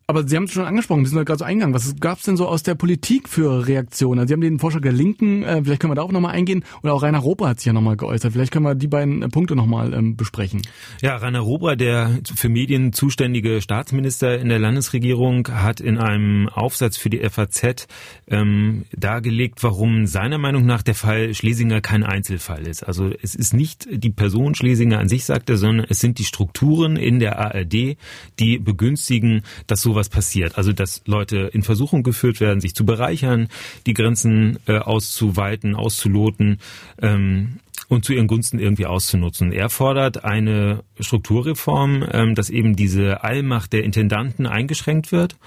aber 0.10 0.26
Sie 0.26 0.38
haben 0.38 0.46
es 0.46 0.54
schon 0.54 0.63
angesprochen, 0.63 1.02
wir 1.02 1.10
sind 1.10 1.26
gerade 1.26 1.39
so 1.39 1.43
eingegangen. 1.43 1.76
Was 1.76 1.93
gab 2.00 2.20
es 2.20 2.24
denn 2.24 2.38
so 2.38 2.48
aus 2.48 2.63
der 2.63 2.76
Politik 2.76 3.28
für 3.28 3.67
Reaktionen? 3.67 4.20
Also 4.20 4.30
Sie 4.30 4.34
haben 4.36 4.41
den 4.41 4.58
Vorschlag 4.58 4.82
der 4.82 4.93
Linken, 4.93 5.43
äh, 5.43 5.62
vielleicht 5.62 5.82
können 5.82 5.91
wir 5.91 5.96
da 5.96 6.02
auch 6.02 6.13
nochmal 6.13 6.34
eingehen. 6.34 6.63
Oder 6.82 6.93
auch 6.93 7.04
Rainer 7.04 7.20
Roper 7.20 7.50
hat 7.50 7.60
sich 7.60 7.65
ja 7.65 7.74
nochmal 7.74 7.98
geäußert. 7.98 8.32
Vielleicht 8.32 8.54
können 8.54 8.63
wir 8.63 8.74
die 8.74 8.88
beiden 8.88 9.22
äh, 9.22 9.28
Punkte 9.28 9.58
nochmal 9.58 9.93
ähm, 9.93 10.15
besprechen. 10.15 10.62
Ja, 11.02 11.17
Rainer 11.17 11.41
Roper, 11.41 11.76
der 11.76 12.20
für 12.24 12.48
Medien 12.48 12.93
zuständige 12.93 13.60
Staatsminister 13.60 14.39
in 14.39 14.48
der 14.48 14.60
Landesregierung, 14.60 15.50
hat 15.50 15.82
in 15.82 15.98
einem 15.98 16.48
Aufsatz 16.48 16.96
für 16.96 17.10
die 17.10 17.20
FAZ 17.30 17.88
ähm, 18.30 18.86
dargelegt, 18.96 19.62
warum 19.62 20.08
seiner 20.08 20.38
Meinung 20.38 20.65
nach 20.65 20.84
der 20.84 20.96
Fall 20.96 21.34
Schlesinger 21.34 21.82
kein 21.82 22.06
Einzelfall 22.06 22.65
ist. 22.65 22.82
Also 22.82 23.12
es 23.22 23.36
ist 23.36 23.54
nicht 23.54 23.86
die 23.91 24.12
Person 24.12 24.56
Schlesinger 24.56 25.00
an 25.00 25.10
sich, 25.10 25.26
sagt 25.26 25.50
er, 25.50 25.58
sondern 25.58 25.86
es 25.89 26.00
sind 26.00 26.17
die 26.17 26.24
Strukturen 26.24 26.96
in 26.96 27.20
der 27.20 27.39
ARD, 27.39 27.98
die 28.39 28.58
begünstigen, 28.58 29.41
dass 29.67 29.82
so 29.82 29.96
sowas 29.97 30.10
passiert. 30.10 30.57
Also 30.57 30.73
dass 30.73 31.01
Leute 31.05 31.49
in 31.53 31.63
Versuchung 31.63 32.03
geführt 32.03 32.39
werden, 32.39 32.62
sich 32.62 32.75
zu 32.75 32.86
bereichern, 32.86 33.49
die 33.88 33.93
Grenzen 33.93 34.60
äh, 34.67 34.77
auszuweiten, 34.77 35.75
auszuloten. 35.75 36.60
Ähm, 37.01 37.60
und 37.88 38.04
zu 38.04 38.13
ihren 38.13 38.28
Gunsten 38.28 38.60
irgendwie 38.60 38.86
auszunutzen. 38.86 39.52
Er 39.52 39.69
fordert 39.69 40.26
eine 40.26 40.84
Strukturreform, 41.00 42.06
ähm, 42.12 42.36
dass 42.36 42.50
eben 42.50 42.76
diese 42.76 43.23
Allmacht 43.23 43.71
der 43.71 43.84
Intendanten 43.84 44.45
eingeschränkt 44.45 45.12
wird 45.12 45.38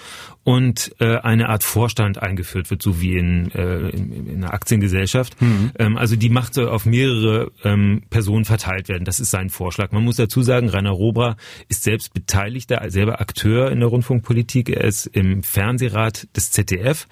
und 0.42 0.94
äh, 1.00 1.18
eine 1.18 1.50
Art 1.50 1.64
Vorstand 1.64 2.22
eingeführt 2.22 2.70
wird, 2.70 2.81
so 2.81 3.00
wie 3.00 3.16
in, 3.16 3.50
äh, 3.53 3.90
in 3.90 4.37
einer 4.37 4.55
Aktiengesellschaft. 4.55 5.40
Mhm. 5.42 5.72
Ähm, 5.79 5.96
also 5.98 6.16
die 6.16 6.31
Macht 6.31 6.55
soll 6.55 6.68
auf 6.68 6.87
mehrere 6.87 7.53
ähm, 7.62 8.03
Personen 8.09 8.46
verteilt 8.46 8.88
werden. 8.88 9.05
Das 9.05 9.20
ist 9.20 9.31
sein 9.31 9.50
Vorschlag. 9.50 9.92
Man 9.92 10.05
muss 10.05 10.16
dazu 10.16 10.42
sagen, 10.42 10.70
Rainer 10.70 10.90
Robra 10.90 11.37
ist 11.68 11.83
selbst 11.83 12.14
Beteiligter, 12.14 12.83
selber 12.88 13.20
Akteur 13.20 13.70
in 13.70 13.81
der 13.81 13.90
Rundfunkpolitik. 13.90 14.70
Er 14.70 14.85
ist 14.85 15.07
im 15.07 15.42
Fernsehrat 15.42 16.26
des 16.35 16.53
ZDF. 16.53 17.07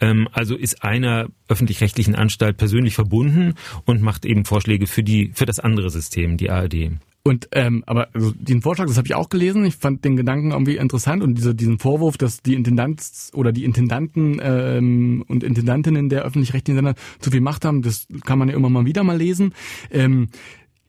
Ähm, 0.00 0.28
also 0.32 0.56
ist 0.56 0.82
einer 0.82 1.28
öffentlich-rechtlichen 1.48 2.14
Anstalt 2.14 2.56
persönlich 2.56 2.94
verbunden 2.94 3.54
und 3.84 4.02
macht 4.02 4.24
eben 4.24 4.44
Vorschläge 4.44 4.86
für 4.86 5.02
die 5.02 5.30
für 5.34 5.46
das 5.46 5.60
andere 5.60 5.90
System, 5.90 6.36
die 6.36 6.50
ARD. 6.50 6.92
Und 7.24 7.48
ähm, 7.52 7.84
aber 7.86 8.08
also 8.14 8.32
den 8.32 8.62
Vorschlag, 8.62 8.86
das 8.86 8.96
habe 8.96 9.06
ich 9.06 9.14
auch 9.14 9.28
gelesen. 9.28 9.64
Ich 9.66 9.76
fand 9.76 10.04
den 10.04 10.16
Gedanken 10.16 10.52
irgendwie 10.52 10.76
interessant 10.76 11.22
und 11.22 11.34
diese, 11.34 11.54
diesen 11.54 11.78
Vorwurf, 11.78 12.16
dass 12.16 12.42
die 12.42 12.54
Intendanz 12.54 13.30
oder 13.34 13.52
die 13.52 13.64
Intendanten 13.64 14.40
ähm, 14.42 15.24
und 15.28 15.44
Intendantinnen 15.44 16.08
der 16.08 16.22
öffentlich-rechtlichen 16.22 16.76
Sender 16.78 16.94
zu 17.18 17.30
viel 17.30 17.42
Macht 17.42 17.66
haben, 17.66 17.82
das 17.82 18.06
kann 18.24 18.38
man 18.38 18.48
ja 18.48 18.54
immer 18.54 18.70
mal 18.70 18.86
wieder 18.86 19.04
mal 19.04 19.18
lesen. 19.18 19.52
Ähm, 19.90 20.28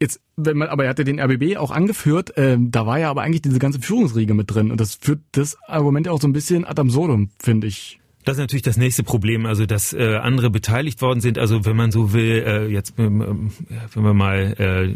Jetzt, 0.02 0.22
wenn 0.34 0.56
man, 0.56 0.68
aber 0.68 0.84
er 0.84 0.90
hat 0.90 0.98
ja 0.98 1.04
den 1.04 1.20
RBB 1.20 1.58
auch 1.58 1.70
angeführt, 1.70 2.34
äh, 2.38 2.56
da 2.58 2.86
war 2.86 2.98
ja 2.98 3.10
aber 3.10 3.20
eigentlich 3.20 3.42
diese 3.42 3.58
ganze 3.58 3.80
Führungsriege 3.80 4.32
mit 4.32 4.50
drin 4.50 4.70
und 4.70 4.80
das 4.80 4.94
führt 4.94 5.20
das 5.32 5.58
Argument 5.68 6.08
auch 6.08 6.22
so 6.22 6.26
ein 6.26 6.32
bisschen 6.32 6.64
ad 6.64 6.80
absurdum, 6.80 7.28
finde 7.38 7.66
ich. 7.66 8.00
Das 8.24 8.36
ist 8.36 8.40
natürlich 8.40 8.62
das 8.62 8.76
nächste 8.76 9.02
Problem, 9.02 9.46
also 9.46 9.64
dass 9.64 9.92
äh, 9.92 10.16
andere 10.16 10.50
beteiligt 10.50 11.00
worden 11.00 11.20
sind. 11.20 11.38
Also 11.38 11.64
wenn 11.64 11.76
man 11.76 11.90
so 11.90 12.12
will, 12.12 12.44
äh, 12.46 12.66
jetzt 12.66 12.94
ähm, 12.98 13.50
wenn 13.94 14.02
wir 14.02 14.14
mal 14.14 14.54
äh, 14.58 14.94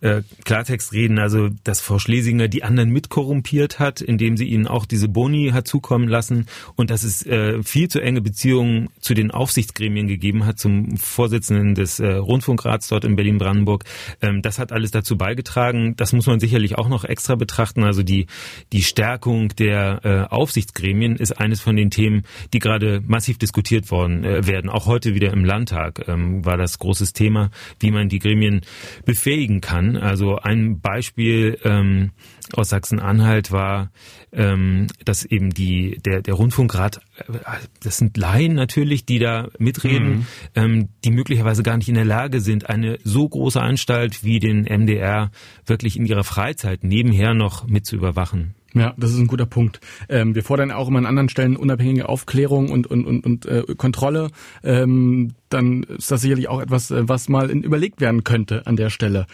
äh, 0.00 0.22
Klartext 0.44 0.92
reden, 0.92 1.18
also 1.18 1.48
dass 1.64 1.80
Frau 1.80 1.98
Schlesinger 1.98 2.48
die 2.48 2.64
anderen 2.64 2.90
mitkorrumpiert 2.90 3.78
hat, 3.78 4.00
indem 4.00 4.36
sie 4.36 4.46
ihnen 4.46 4.66
auch 4.66 4.86
diese 4.86 5.08
Boni 5.08 5.50
hat 5.52 5.66
zukommen 5.66 6.08
lassen 6.08 6.46
und 6.74 6.90
dass 6.90 7.02
es 7.02 7.24
äh, 7.26 7.62
viel 7.62 7.88
zu 7.88 8.00
enge 8.00 8.20
Beziehungen 8.20 8.88
zu 9.00 9.14
den 9.14 9.30
Aufsichtsgremien 9.30 10.06
gegeben 10.06 10.46
hat, 10.46 10.58
zum 10.58 10.96
Vorsitzenden 10.96 11.74
des 11.74 12.00
äh, 12.00 12.14
Rundfunkrats 12.14 12.88
dort 12.88 13.04
in 13.04 13.16
Berlin-Brandenburg. 13.16 13.84
Ähm, 14.20 14.42
das 14.42 14.58
hat 14.58 14.72
alles 14.72 14.90
dazu 14.90 15.16
beigetragen. 15.16 15.94
Das 15.96 16.12
muss 16.12 16.26
man 16.26 16.40
sicherlich 16.40 16.76
auch 16.76 16.88
noch 16.88 17.04
extra 17.04 17.34
betrachten. 17.34 17.84
Also 17.84 18.02
die, 18.02 18.26
die 18.72 18.82
Stärkung 18.82 19.48
der 19.56 20.00
äh, 20.04 20.34
Aufsichtsgremien 20.34 21.16
ist 21.16 21.32
eines 21.32 21.60
von 21.60 21.76
den 21.76 21.90
Themen, 21.90 22.24
die 22.52 22.58
gerade 22.58 23.02
massiv 23.06 23.38
diskutiert 23.38 23.90
worden 23.90 24.24
äh, 24.24 24.46
werden. 24.46 24.70
Auch 24.70 24.86
heute 24.86 25.14
wieder 25.14 25.32
im 25.32 25.44
Landtag 25.44 26.06
ähm, 26.08 26.44
war 26.44 26.56
das 26.56 26.78
großes 26.78 27.12
Thema, 27.12 27.50
wie 27.80 27.90
man 27.90 28.08
die 28.08 28.18
Gremien 28.18 28.62
befähigen 29.04 29.60
kann, 29.60 29.85
also 29.94 30.38
ein 30.38 30.80
Beispiel 30.80 31.58
ähm, 31.62 32.10
aus 32.52 32.70
Sachsen-Anhalt 32.70 33.52
war, 33.52 33.92
ähm, 34.32 34.86
dass 35.04 35.24
eben 35.24 35.50
die 35.50 36.00
der 36.04 36.22
der 36.22 36.34
Rundfunkrat, 36.34 37.00
äh, 37.18 37.38
das 37.82 37.98
sind 37.98 38.16
Laien 38.16 38.54
natürlich, 38.54 39.06
die 39.06 39.20
da 39.20 39.48
mitreden, 39.58 40.08
mhm. 40.08 40.26
ähm, 40.54 40.88
die 41.04 41.10
möglicherweise 41.10 41.62
gar 41.62 41.76
nicht 41.76 41.88
in 41.88 41.94
der 41.94 42.04
Lage 42.04 42.40
sind, 42.40 42.68
eine 42.68 42.98
so 43.04 43.28
große 43.28 43.60
Anstalt 43.60 44.24
wie 44.24 44.40
den 44.40 44.62
MDR 44.62 45.30
wirklich 45.66 45.96
in 45.96 46.06
ihrer 46.06 46.24
Freizeit 46.24 46.82
nebenher 46.82 47.34
noch 47.34 47.68
mit 47.68 47.86
zu 47.86 47.94
überwachen. 47.94 48.54
Ja, 48.76 48.92
das 48.98 49.10
ist 49.10 49.18
ein 49.18 49.26
guter 49.26 49.46
Punkt. 49.46 49.80
Ähm, 50.10 50.34
wir 50.34 50.44
fordern 50.44 50.70
auch 50.70 50.88
immer 50.88 50.98
an 50.98 51.06
anderen 51.06 51.30
Stellen 51.30 51.56
unabhängige 51.56 52.10
Aufklärung 52.10 52.70
und, 52.70 52.86
und, 52.86 53.06
und, 53.06 53.24
und 53.24 53.46
äh, 53.46 53.62
Kontrolle. 53.76 54.28
Ähm, 54.62 55.32
dann 55.48 55.84
ist 55.84 56.10
das 56.10 56.20
sicherlich 56.20 56.48
auch 56.48 56.60
etwas, 56.60 56.90
äh, 56.90 57.08
was 57.08 57.30
mal 57.30 57.50
überlegt 57.50 58.02
werden 58.02 58.22
könnte 58.22 58.66
an 58.66 58.76
der 58.76 58.90
Stelle. 58.90 59.26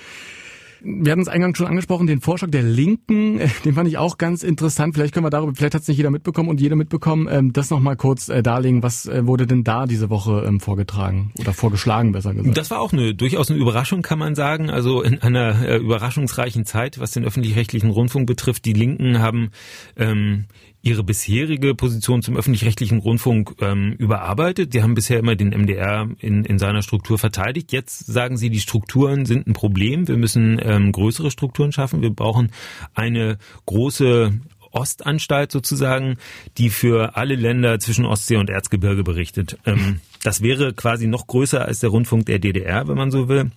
Wir 0.84 1.12
hatten 1.12 1.22
es 1.22 1.28
eingangs 1.28 1.58
schon 1.58 1.66
angesprochen, 1.66 2.06
den 2.06 2.20
Vorschlag 2.20 2.50
der 2.50 2.62
Linken, 2.62 3.38
äh, 3.38 3.48
den 3.64 3.74
fand 3.74 3.88
ich 3.88 3.98
auch 3.98 4.18
ganz 4.18 4.42
interessant. 4.42 4.94
Vielleicht 4.94 5.14
können 5.14 5.24
wir 5.24 5.30
darüber, 5.30 5.52
vielleicht 5.54 5.74
hat 5.74 5.82
es 5.82 5.88
nicht 5.88 5.96
jeder 5.96 6.10
mitbekommen 6.10 6.48
und 6.48 6.60
jeder 6.60 6.76
mitbekommen, 6.76 7.28
ähm, 7.30 7.52
das 7.52 7.70
nochmal 7.70 7.96
kurz 7.96 8.28
äh, 8.28 8.42
darlegen. 8.42 8.82
Was 8.82 9.06
äh, 9.06 9.26
wurde 9.26 9.46
denn 9.46 9.64
da 9.64 9.86
diese 9.86 10.10
Woche 10.10 10.44
ähm, 10.46 10.60
vorgetragen 10.60 11.32
oder 11.38 11.52
vorgeschlagen, 11.52 12.12
besser 12.12 12.34
gesagt? 12.34 12.56
Das 12.56 12.70
war 12.70 12.80
auch 12.80 12.92
eine 12.92 13.14
durchaus 13.14 13.50
eine 13.50 13.60
Überraschung, 13.60 14.02
kann 14.02 14.18
man 14.18 14.34
sagen. 14.34 14.70
Also 14.70 15.02
in 15.02 15.22
einer 15.22 15.62
äh, 15.62 15.76
überraschungsreichen 15.76 16.64
Zeit, 16.64 16.98
was 16.98 17.12
den 17.12 17.24
öffentlich-rechtlichen 17.24 17.90
Rundfunk 17.90 18.26
betrifft. 18.26 18.64
Die 18.64 18.72
Linken 18.72 19.20
haben 19.20 19.50
ähm, 19.96 20.46
ihre 20.82 21.04
bisherige 21.04 21.74
Position 21.74 22.22
zum 22.22 22.36
öffentlich-rechtlichen 22.36 22.98
Rundfunk 22.98 23.54
ähm, 23.60 23.94
überarbeitet. 23.98 24.74
Die 24.74 24.82
haben 24.82 24.94
bisher 24.94 25.20
immer 25.20 25.36
den 25.36 25.50
MDR 25.50 26.08
in, 26.18 26.44
in 26.44 26.58
seiner 26.58 26.82
Struktur 26.82 27.18
verteidigt. 27.18 27.72
Jetzt 27.72 28.06
sagen 28.06 28.36
sie, 28.36 28.50
die 28.50 28.58
Strukturen 28.58 29.24
sind 29.24 29.46
ein 29.46 29.52
Problem. 29.52 30.08
Wir 30.08 30.16
müssen 30.16 30.58
ähm, 30.76 30.92
größere 30.92 31.30
Strukturen 31.30 31.72
schaffen. 31.72 32.02
Wir 32.02 32.10
brauchen 32.10 32.50
eine 32.94 33.38
große 33.66 34.32
Ostanstalt 34.70 35.52
sozusagen, 35.52 36.16
die 36.58 36.70
für 36.70 37.16
alle 37.16 37.34
Länder 37.34 37.78
zwischen 37.78 38.06
Ostsee 38.06 38.36
und 38.36 38.50
Erzgebirge 38.50 39.04
berichtet. 39.04 39.58
Ähm, 39.66 40.00
das 40.22 40.40
wäre 40.40 40.72
quasi 40.72 41.06
noch 41.06 41.26
größer 41.26 41.64
als 41.64 41.80
der 41.80 41.90
Rundfunk 41.90 42.26
der 42.26 42.38
DDR, 42.38 42.88
wenn 42.88 42.96
man 42.96 43.10
so 43.10 43.28
will 43.28 43.50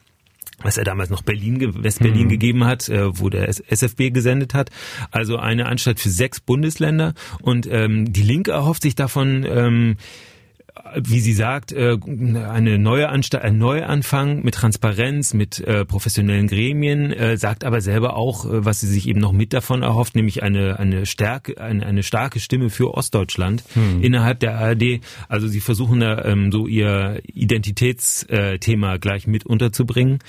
was 0.61 0.77
er 0.77 0.83
damals 0.83 1.09
noch 1.09 1.21
Berlin, 1.21 1.83
Westberlin 1.83 2.25
mhm. 2.25 2.29
gegeben 2.29 2.65
hat, 2.65 2.87
äh, 2.89 3.19
wo 3.19 3.29
der 3.29 3.49
SFB 3.49 4.11
gesendet 4.11 4.53
hat. 4.53 4.69
Also 5.11 5.37
eine 5.37 5.65
Anstalt 5.65 5.99
für 5.99 6.09
sechs 6.09 6.39
Bundesländer. 6.39 7.13
Und 7.41 7.67
ähm, 7.69 8.11
die 8.11 8.23
Linke 8.23 8.51
erhofft 8.51 8.81
sich 8.81 8.95
davon, 8.95 9.45
ähm, 9.47 9.97
wie 10.97 11.19
sie 11.19 11.33
sagt, 11.33 11.71
äh, 11.71 11.97
eine 12.05 12.77
neue 12.77 13.09
Anstalt, 13.09 13.43
ein 13.43 13.57
Neuanfang 13.57 14.43
mit 14.43 14.55
Transparenz, 14.55 15.33
mit 15.33 15.59
äh, 15.59 15.85
professionellen 15.85 16.47
Gremien, 16.47 17.11
äh, 17.11 17.37
sagt 17.37 17.63
aber 17.63 17.81
selber 17.81 18.15
auch, 18.15 18.45
was 18.47 18.79
sie 18.79 18.87
sich 18.87 19.07
eben 19.07 19.19
noch 19.19 19.31
mit 19.31 19.53
davon 19.53 19.83
erhofft, 19.83 20.15
nämlich 20.15 20.43
eine 20.43 20.79
eine 20.79 21.05
Stärke, 21.05 21.59
eine, 21.59 21.85
eine 21.85 22.03
starke 22.03 22.39
Stimme 22.39 22.69
für 22.69 22.93
Ostdeutschland 22.93 23.63
hm. 23.73 24.01
innerhalb 24.03 24.39
der 24.39 24.57
ARD. 24.57 25.01
Also 25.27 25.47
sie 25.47 25.59
versuchen 25.59 25.99
da 25.99 26.23
ähm, 26.25 26.51
so 26.51 26.67
ihr 26.67 27.21
Identitätsthema 27.25 28.97
gleich 28.97 29.27
mit 29.27 29.45
unterzubringen. 29.45 30.19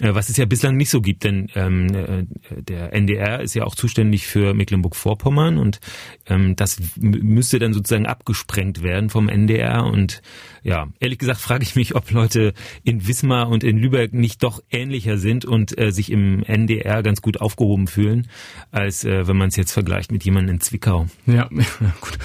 Äh, 0.00 0.14
was 0.14 0.28
es 0.28 0.36
ja 0.36 0.44
bislang 0.44 0.76
nicht 0.76 0.90
so 0.90 1.00
gibt, 1.00 1.24
denn 1.24 1.48
ähm, 1.54 1.94
äh, 1.94 2.24
der 2.62 2.92
NDR 2.92 3.40
ist 3.40 3.54
ja 3.54 3.64
auch 3.64 3.74
zuständig 3.74 4.26
für 4.26 4.52
Mecklenburg-Vorpommern 4.52 5.56
und 5.56 5.80
ähm, 6.26 6.54
das 6.54 6.78
müsste 6.98 7.58
dann 7.58 7.72
sozusagen 7.72 8.04
abgesprengt 8.04 8.82
werden 8.82 9.08
vom 9.08 9.30
NDR 9.30 9.86
und 9.86 10.20
ja, 10.62 10.88
ehrlich 11.00 11.18
gesagt 11.18 11.40
frage 11.40 11.62
ich 11.62 11.76
mich, 11.76 11.94
ob 11.94 12.10
Leute 12.10 12.52
in 12.84 13.06
Wismar 13.08 13.48
und 13.48 13.64
in 13.64 13.78
Lübeck 13.78 14.12
nicht 14.12 14.42
doch 14.42 14.60
ähnlicher 14.70 15.16
sind 15.16 15.46
und 15.46 15.78
äh, 15.78 15.90
sich 15.92 16.12
im 16.12 16.42
NDR 16.42 17.02
ganz 17.02 17.22
gut 17.22 17.40
aufgehoben 17.40 17.86
fühlen, 17.86 18.28
als 18.72 19.02
äh, 19.04 19.26
wenn 19.26 19.38
man 19.38 19.48
es 19.48 19.56
jetzt 19.56 19.72
vergleicht 19.72 20.12
mit 20.12 20.24
jemandem 20.24 20.56
in 20.56 20.60
Zwickau. 20.60 21.06
Ja, 21.24 21.48
gut, 22.00 22.18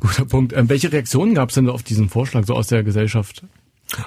guter 0.00 0.26
Punkt. 0.26 0.52
Ähm, 0.52 0.68
welche 0.68 0.92
Reaktionen 0.92 1.32
gab 1.32 1.48
es 1.48 1.54
denn 1.54 1.70
auf 1.70 1.82
diesen 1.82 2.10
Vorschlag 2.10 2.44
so 2.44 2.54
aus 2.54 2.66
der 2.66 2.82
Gesellschaft? 2.82 3.44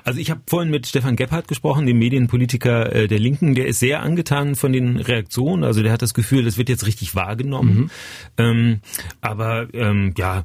Also 0.03 0.19
ich 0.19 0.29
habe 0.29 0.41
vorhin 0.47 0.69
mit 0.69 0.85
Stefan 0.87 1.15
Gebhardt 1.15 1.47
gesprochen, 1.47 1.85
dem 1.85 1.97
Medienpolitiker 1.97 2.93
äh, 2.93 3.07
der 3.07 3.19
Linken. 3.19 3.55
Der 3.55 3.67
ist 3.67 3.79
sehr 3.79 4.01
angetan 4.01 4.55
von 4.55 4.71
den 4.71 4.97
Reaktionen. 4.97 5.63
Also 5.63 5.81
der 5.81 5.91
hat 5.91 6.01
das 6.01 6.13
Gefühl, 6.13 6.43
das 6.43 6.57
wird 6.57 6.69
jetzt 6.69 6.85
richtig 6.85 7.15
wahrgenommen. 7.15 7.75
Mhm. 7.75 7.89
Ähm, 8.37 8.79
aber 9.21 9.67
ähm, 9.73 10.13
ja, 10.17 10.43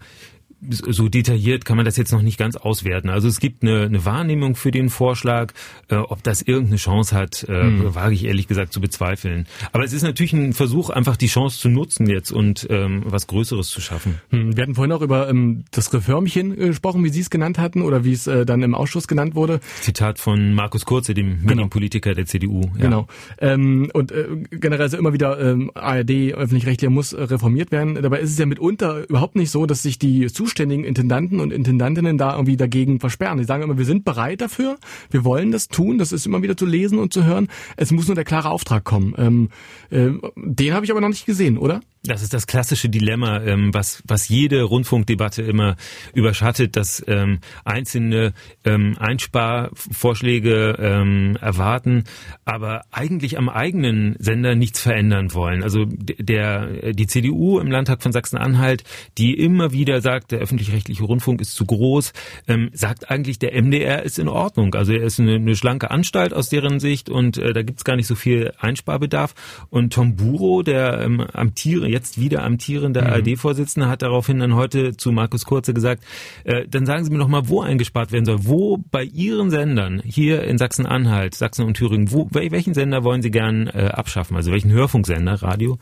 so 0.61 1.09
detailliert 1.09 1.65
kann 1.65 1.77
man 1.77 1.85
das 1.85 1.97
jetzt 1.97 2.13
noch 2.13 2.23
nicht 2.23 2.39
ganz 2.39 2.57
auswerten. 2.57 3.11
Also 3.11 3.29
es 3.29 3.41
gibt 3.41 3.63
eine, 3.63 3.83
eine 3.83 4.05
Wahrnehmung 4.05 4.57
für 4.57 4.71
den 4.71 4.89
Vorschlag. 4.89 5.53
Äh, 5.89 5.97
ob 5.97 6.23
das 6.23 6.43
irgendeine 6.43 6.77
Chance 6.77 7.15
hat, 7.15 7.45
äh, 7.45 7.63
hm. 7.63 7.95
wage 7.95 8.15
ich 8.15 8.25
ehrlich 8.25 8.49
gesagt 8.49 8.73
zu 8.73 8.81
bezweifeln. 8.81 9.47
Aber 9.73 9.85
es 9.85 9.93
ist 9.93 10.03
natürlich 10.03 10.33
ein 10.33 10.53
Versuch, 10.53 10.91
einfach 10.91 11.17
die 11.17 11.27
Chance 11.27 11.59
zu 11.59 11.69
nutzen 11.69 12.09
jetzt 12.09 12.33
und 12.33 12.67
ähm, 12.71 13.03
was 13.07 13.27
Größeres 13.27 13.69
zu 13.69 13.81
schaffen. 13.81 14.21
Hm. 14.31 14.57
Wir 14.57 14.63
hatten 14.63 14.75
vorhin 14.75 14.93
auch 14.93 15.03
über 15.03 15.29
ähm, 15.29 15.65
das 15.71 15.93
Reformchen 15.93 16.53
äh, 16.53 16.69
gesprochen, 16.69 17.05
wie 17.05 17.11
Sie 17.11 17.21
es 17.21 17.31
genannt 17.31 17.59
hatten 17.59 17.83
oder 17.83 18.05
wie 18.05 18.13
es 18.13 18.27
äh, 18.27 18.47
dann 18.47 18.63
im 18.63 18.75
Ausschuss 18.75 19.09
genannt 19.09 19.35
wurde. 19.35 19.61
Zitat 19.81 20.19
von 20.19 20.55
Markus 20.55 20.85
Kurze, 20.85 21.15
dem 21.15 21.41
genau. 21.41 21.49
Medienpolitiker 21.49 22.15
der 22.15 22.27
CDU. 22.27 22.63
Ja. 22.77 22.83
Genau. 22.83 23.07
Ähm, 23.39 23.91
und 23.93 24.13
äh, 24.13 24.27
generell 24.51 24.87
ist 24.87 24.95
immer 24.95 25.13
wieder 25.13 25.39
ähm, 25.41 25.71
ARD, 25.75 26.35
öffentlich-rechtlicher 26.35 26.91
muss 26.91 27.13
äh, 27.13 27.23
reformiert 27.23 27.71
werden. 27.73 27.95
Dabei 28.01 28.21
ist 28.21 28.31
es 28.31 28.39
ja 28.39 28.47
mitunter 28.47 29.09
überhaupt 29.09 29.37
nicht 29.37 29.51
so, 29.51 29.67
dass 29.67 29.83
sich 29.83 29.99
die 29.99 30.29
zuständigen 30.57 30.85
Intendanten 30.85 31.39
und 31.39 31.53
Intendantinnen 31.53 32.17
da 32.17 32.33
irgendwie 32.33 32.57
dagegen 32.57 32.99
versperren. 32.99 33.37
Die 33.39 33.45
sagen 33.45 33.63
immer, 33.63 33.77
wir 33.77 33.85
sind 33.85 34.05
bereit 34.05 34.41
dafür, 34.41 34.77
wir 35.11 35.25
wollen 35.25 35.53
das 35.53 35.69
tun, 35.69 35.99
das 35.99 36.13
ist 36.13 36.25
immer 36.25 36.43
wieder 36.43 36.57
zu 36.57 36.65
lesen 36.65 36.99
und 36.99 37.13
zu 37.13 37.25
hören. 37.25 37.49
Es 37.77 37.93
muss 37.93 38.09
nur 38.09 38.15
der 38.15 38.25
klare 38.25 38.49
Auftrag 38.49 38.85
kommen. 38.85 39.15
Ähm, 39.19 39.51
äh, 39.91 40.13
den 40.37 40.73
habe 40.73 40.87
ich 40.87 40.91
aber 40.91 41.03
noch 41.03 41.09
nicht 41.09 41.27
gesehen, 41.27 41.59
oder? 41.59 41.81
Das 42.07 42.23
ist 42.23 42.33
das 42.33 42.47
klassische 42.47 42.89
Dilemma, 42.89 43.43
ähm, 43.43 43.75
was, 43.75 44.03
was 44.07 44.29
jede 44.29 44.63
Rundfunkdebatte 44.63 45.43
immer 45.43 45.77
überschattet, 46.15 46.77
dass 46.77 47.03
ähm, 47.09 47.41
einzelne 47.65 48.33
ähm, 48.65 48.97
Einsparvorschläge 48.99 50.77
ähm, 50.79 51.37
erwarten, 51.41 52.05
aber 52.45 52.83
eigentlich 52.93 53.39
am 53.39 53.49
eigenen 53.49 54.15
Sender 54.19 54.55
nichts 54.55 54.81
verändern 54.81 55.35
wollen. 55.35 55.63
Also 55.63 55.85
der, 55.87 56.93
die 56.93 57.07
CDU 57.07 57.59
im 57.59 57.71
Landtag 57.71 58.03
von 58.03 58.13
Sachsen-Anhalt, 58.13 58.85
die 59.19 59.35
immer 59.35 59.73
wieder 59.73 60.01
sagt, 60.01 60.31
der 60.33 60.39
öffentlich-rechtliche 60.39 61.03
Rundfunk 61.03 61.41
ist 61.41 61.55
zu 61.55 61.67
groß, 61.67 62.13
ähm, 62.47 62.71
sagt 62.73 63.11
eigentlich, 63.11 63.39
der 63.39 63.61
MDR 63.61 64.03
ist 64.05 64.19
in 64.19 64.29
Ordnung. 64.29 64.75
Also 64.75 64.93
er 64.93 65.03
ist 65.03 65.19
eine, 65.19 65.37
eine 65.37 65.57
schlanke 65.57 65.91
Anstalt 65.91 66.33
aus 66.33 66.49
deren 66.49 66.79
Sicht 66.79 67.09
und 67.09 67.39
äh, 67.39 67.53
da 67.53 67.63
gibt's 67.63 67.85
gar 67.85 67.97
nicht 67.97 68.07
so 68.07 68.15
viel 68.15 68.53
Einsparbedarf. 68.59 69.35
Und 69.71 69.93
Tom 69.93 70.15
Buro, 70.17 70.63
der 70.63 71.01
ähm, 71.01 71.21
amtierende 71.21 71.96
jetzt 71.97 72.21
wieder 72.21 72.45
amtierender 72.45 73.03
mhm. 73.03 73.09
ARD-Vorsitzende, 73.09 73.89
hat 73.89 74.03
daraufhin 74.03 74.39
dann 74.39 74.55
heute 74.55 74.97
zu 74.97 75.13
Markus 75.13 75.45
Kurze 75.45 75.75
gesagt, 75.75 76.05
äh, 76.45 76.67
dann 76.69 76.87
sagen 76.87 77.05
Sie 77.05 77.11
mir 77.11 77.19
noch 77.19 77.29
mal, 77.29 77.49
wo 77.49 77.63
eingespart 77.63 78.13
werden 78.13 78.25
soll. 78.25 78.45
Wo 78.45 78.79
bei 78.91 79.03
Ihren 79.03 79.51
Sendern 79.51 80.03
hier 80.05 80.45
in 80.45 80.59
Sachsen-Anhalt, 80.59 81.35
Sachsen 81.35 81.65
und 81.65 81.75
Thüringen, 81.75 82.13
wo, 82.13 82.29
welchen 82.31 82.75
Sender 82.75 83.03
wollen 83.03 83.23
Sie 83.23 83.31
gern 83.31 83.67
äh, 83.67 83.91
abschaffen? 83.93 84.37
Also 84.37 84.53
welchen 84.53 84.71
Hörfunksender, 84.71 85.43
Radio? 85.43 85.79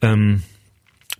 Ähm, 0.00 0.42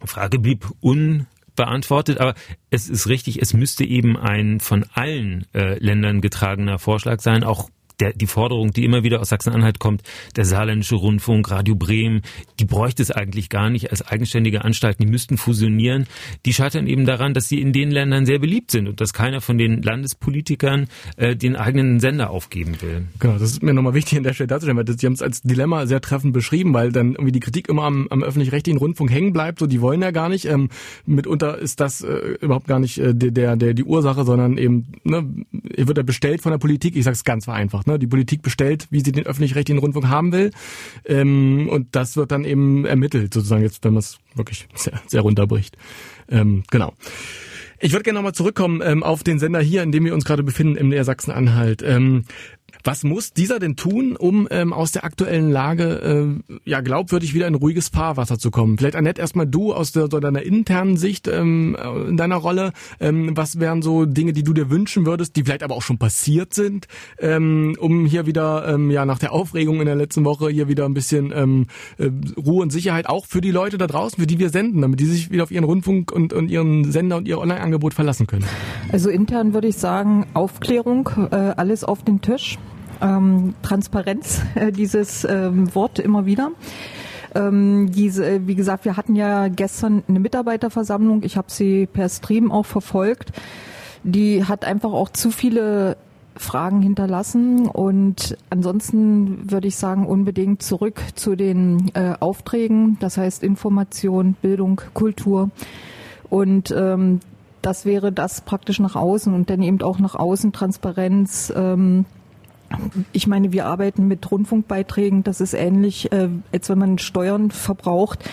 Frage 0.05 0.39
blieb 0.39 0.67
unbeantwortet, 0.81 2.21
aber 2.21 2.35
es 2.71 2.89
ist 2.89 3.09
richtig, 3.09 3.41
es 3.41 3.55
müsste 3.55 3.85
eben 3.85 4.17
ein 4.17 4.61
von 4.61 4.85
allen 4.93 5.47
äh, 5.55 5.79
Ländern 5.79 6.21
getragener 6.21 6.79
Vorschlag 6.79 7.21
sein, 7.21 7.45
auch 7.45 7.71
der, 8.01 8.13
die 8.13 8.27
Forderung, 8.27 8.73
die 8.73 8.85
immer 8.85 9.03
wieder 9.03 9.21
aus 9.21 9.31
Sachsen-Anhalt 9.31 9.79
kommt, 9.79 10.03
der 10.37 10.45
saarländische 10.45 10.97
Rundfunk, 10.97 11.51
Radio 11.51 11.75
Bremen, 11.75 12.23
die 12.61 12.65
bräuchte 12.65 13.03
es 13.03 13.11
eigentlich 13.11 13.49
gar 13.49 13.71
nicht 13.71 13.91
als 13.91 14.07
eigenständige 14.07 14.65
Anstalten, 14.65 15.05
die 15.05 15.11
müssten 15.11 15.37
fusionieren. 15.39 16.07
Die 16.45 16.53
scheitern 16.53 16.87
eben 16.87 17.07
daran, 17.07 17.35
dass 17.35 17.49
sie 17.49 17.61
in 17.61 17.73
den 17.73 17.91
Ländern 17.91 18.27
sehr 18.27 18.39
beliebt 18.39 18.71
sind 18.71 18.89
und 18.89 19.01
dass 19.01 19.13
keiner 19.13 19.41
von 19.41 19.59
den 19.59 19.83
Landespolitikern 19.83 20.89
äh, 21.17 21.37
den 21.37 21.57
eigenen 21.57 22.01
Sender 22.01 22.31
aufgeben 22.31 22.81
will. 22.83 23.07
Genau, 23.19 23.35
das 23.35 23.51
ist 23.51 23.63
mir 23.63 23.73
nochmal 23.73 23.95
wichtig 23.95 24.19
an 24.19 24.25
der 24.25 24.35
Stelle 24.35 24.49
darzustellen, 24.49 24.77
weil 24.77 24.99
sie 24.99 25.07
haben 25.07 25.15
es 25.15 25.23
als 25.23 25.43
Dilemma 25.43 25.87
sehr 25.87 26.01
treffend 26.01 26.33
beschrieben, 26.33 26.75
weil 26.75 26.93
dann 26.93 27.13
irgendwie 27.13 27.33
die 27.33 27.41
Kritik 27.41 27.69
immer 27.69 27.85
am, 27.85 28.09
am 28.11 28.23
öffentlich-rechtlichen 28.23 28.79
Rundfunk 28.79 29.11
hängen 29.11 29.33
bleibt, 29.33 29.59
so 29.59 29.67
die 29.67 29.81
wollen 29.81 30.03
ja 30.03 30.11
gar 30.11 30.29
nicht. 30.29 30.45
Ähm, 30.45 30.69
mitunter 31.07 31.59
ist 31.59 31.81
das 31.81 32.03
äh, 32.03 32.37
überhaupt 32.41 32.67
gar 32.67 32.79
nicht 32.79 32.99
äh, 32.99 33.15
der, 33.15 33.57
der, 33.57 33.75
die 33.75 33.85
Ursache, 33.85 34.25
sondern 34.25 34.59
eben, 34.59 34.87
ne, 35.05 35.27
wird 35.53 35.99
er 35.99 36.05
bestellt 36.05 36.43
von 36.43 36.53
der 36.53 36.59
Politik, 36.59 36.97
ich 36.97 37.05
sage 37.05 37.15
es 37.15 37.25
ganz 37.25 37.45
vereinfacht. 37.45 37.86
Ne? 37.87 37.99
Die 37.99 38.07
Politik 38.07 38.43
bestellt, 38.43 38.87
wie 38.91 39.01
sie 39.01 39.13
den 39.13 39.27
öffentlich-rechtlichen 39.27 39.81
Rundfunk 39.81 40.09
haben 40.09 40.33
will. 40.33 40.51
Ähm, 41.05 41.69
und 41.71 41.95
das 41.95 42.17
wird 42.17 42.33
dann 42.33 42.45
eben 42.45 42.85
ermittelt, 42.85 43.35
sozusagen 43.35 43.63
jetzt, 43.63 43.85
wenn 43.85 43.95
man 43.95 44.01
es 44.01 44.19
wirklich 44.35 44.69
sehr, 44.75 45.01
sehr 45.07 45.23
runterbricht. 45.23 45.77
Ähm, 46.29 46.63
genau. 46.71 46.95
Ich 47.79 47.93
würde 47.93 48.05
gerne 48.05 48.19
nochmal 48.19 48.33
zurückkommen 48.33 48.81
ähm, 48.83 49.03
auf 49.03 49.23
den 49.23 49.39
Sender 49.39 49.61
hier, 49.61 49.83
in 49.83 49.93
dem 49.93 50.05
wir 50.05 50.15
uns 50.15 50.25
gerade 50.25 50.43
befinden, 50.43 50.77
im 50.77 51.05
Sachsen-Anhalt. 51.05 51.83
Ähm, 51.83 52.25
was 52.87 53.03
muss 53.03 53.33
dieser 53.33 53.59
denn 53.59 53.77
tun, 53.77 54.17
um 54.17 54.47
ähm, 54.51 54.73
aus 54.73 54.93
der 54.93 55.05
aktuellen 55.05 55.51
Lage 55.51 56.39
äh, 56.47 56.55
ja 56.65 56.81
glaubwürdig 56.81 57.35
wieder 57.35 57.49
in 57.49 57.55
ruhiges 57.57 57.89
Fahrwasser 57.89 58.39
zu 58.39 58.51
kommen? 58.51 58.79
Vielleicht 58.79 58.97
Annette 58.97 59.21
erstmal 59.21 59.47
du 59.47 59.75
aus 59.75 59.93
der, 59.93 60.09
so 60.11 60.21
deiner 60.21 60.43
internen 60.43 60.97
Sicht 60.97 61.27
ähm, 61.27 61.77
in 62.09 62.17
deiner 62.17 62.37
Rolle. 62.37 62.73
Ähm, 63.01 63.37
was 63.37 63.59
wären 63.59 63.83
so 63.83 64.05
Dinge, 64.05 64.33
die 64.33 64.45
du 64.45 64.53
dir 64.53 64.71
wünschen 64.71 65.05
würdest, 65.05 65.37
die 65.37 65.43
vielleicht 65.43 65.65
aber 65.65 65.75
auch 65.75 65.83
schon 65.83 65.99
passiert 65.99 66.55
sind, 66.55 66.87
ähm, 67.19 67.77
um 67.81 68.07
hier 68.07 68.27
wieder 68.27 68.69
ähm, 68.69 68.91
ja 68.91 69.05
nach 69.05 69.19
der 69.19 69.33
Aufregung 69.33 69.81
in 69.81 69.87
der 69.87 69.97
letzten 69.97 70.25
Woche 70.25 70.49
hier 70.49 70.69
wieder 70.69 70.85
ein 70.85 70.95
bisschen 70.95 71.33
ähm, 71.35 71.67
äh, 71.99 72.11
Ruhe 72.39 72.63
und 72.63 72.71
Sicherheit 72.71 73.09
auch 73.09 73.27
für 73.27 73.41
die 73.41 73.51
Leute 73.51 73.79
da 73.79 73.89
draußen, 73.89 74.21
für 74.21 74.27
die 74.27 74.39
wir 74.39 74.51
senden, 74.51 74.83
damit 74.83 75.01
die 75.01 75.07
sich 75.07 75.31
wieder 75.33 75.43
auf 75.43 75.51
ihren 75.51 75.65
Rundfunk 75.65 76.13
und, 76.13 76.33
und 76.33 76.51
ihren 76.51 76.91
Sender 76.91 77.17
und 77.17 77.27
ihr 77.27 77.39
Online-Angebot 77.39 77.95
verlassen 77.95 78.27
können? 78.27 78.45
Also 78.93 79.11
intern 79.11 79.55
würde 79.55 79.69
ich 79.69 79.77
sagen 79.77 80.27
Aufklärung, 80.35 81.11
äh, 81.33 81.35
alles 81.35 81.83
auf 81.83 82.05
den 82.05 82.21
Tisch 82.21 82.59
ähm, 83.01 83.55
Transparenz, 83.63 84.43
äh, 84.55 84.73
dieses 84.73 85.25
ähm, 85.25 85.75
Wort 85.75 85.99
immer 85.99 86.27
wieder. 86.27 86.51
Ähm, 87.35 87.91
diese, 87.93 88.47
wie 88.47 88.55
gesagt, 88.55 88.85
wir 88.85 88.97
hatten 88.97 89.15
ja 89.15 89.49
gestern 89.49 90.03
eine 90.09 90.21
Mitarbeiterversammlung. 90.21 91.23
Ich 91.23 91.37
habe 91.37 91.51
sie 91.51 91.87
per 91.87 92.09
Stream 92.09 92.51
auch 92.51 92.67
verfolgt. 92.67 93.33
Die 94.05 94.45
hat 94.45 94.65
einfach 94.65 94.93
auch 94.93 95.11
zu 95.11 95.31
viele 95.31 95.97
Fragen 96.37 96.83
hinterlassen 96.83 97.67
und 97.67 98.37
ansonsten 98.51 99.51
würde 99.51 99.69
ich 99.69 99.77
sagen 99.77 100.07
unbedingt 100.07 100.63
zurück 100.63 101.01
zu 101.15 101.35
den 101.35 101.91
äh, 101.95 102.13
Aufträgen, 102.21 102.99
das 103.01 103.17
heißt 103.17 103.43
Information, 103.43 104.37
Bildung, 104.43 104.83
Kultur 104.93 105.51
und 106.29 106.75
ähm, 106.77 107.21
das 107.63 107.85
wäre 107.85 108.13
das 108.13 108.43
praktisch 108.43 108.79
nach 108.79 108.95
außen 108.97 109.35
und 109.35 109.51
dann 109.51 109.63
eben 109.63 109.83
auch 109.83 109.99
nach 109.99 110.15
außen 110.15 110.53
Transparenz. 110.53 111.53
Ähm, 111.57 112.05
ich 113.13 113.27
meine, 113.27 113.53
wir 113.53 113.67
arbeiten 113.67 114.07
mit 114.09 114.31
Rundfunkbeiträgen. 114.31 115.25
Das 115.25 115.41
ist 115.41 115.55
ähnlich, 115.55 116.13
äh, 116.13 116.29
als 116.53 116.69
wenn 116.69 116.79
man 116.79 116.99
Steuern 116.99 117.51
verbraucht. 117.51 118.29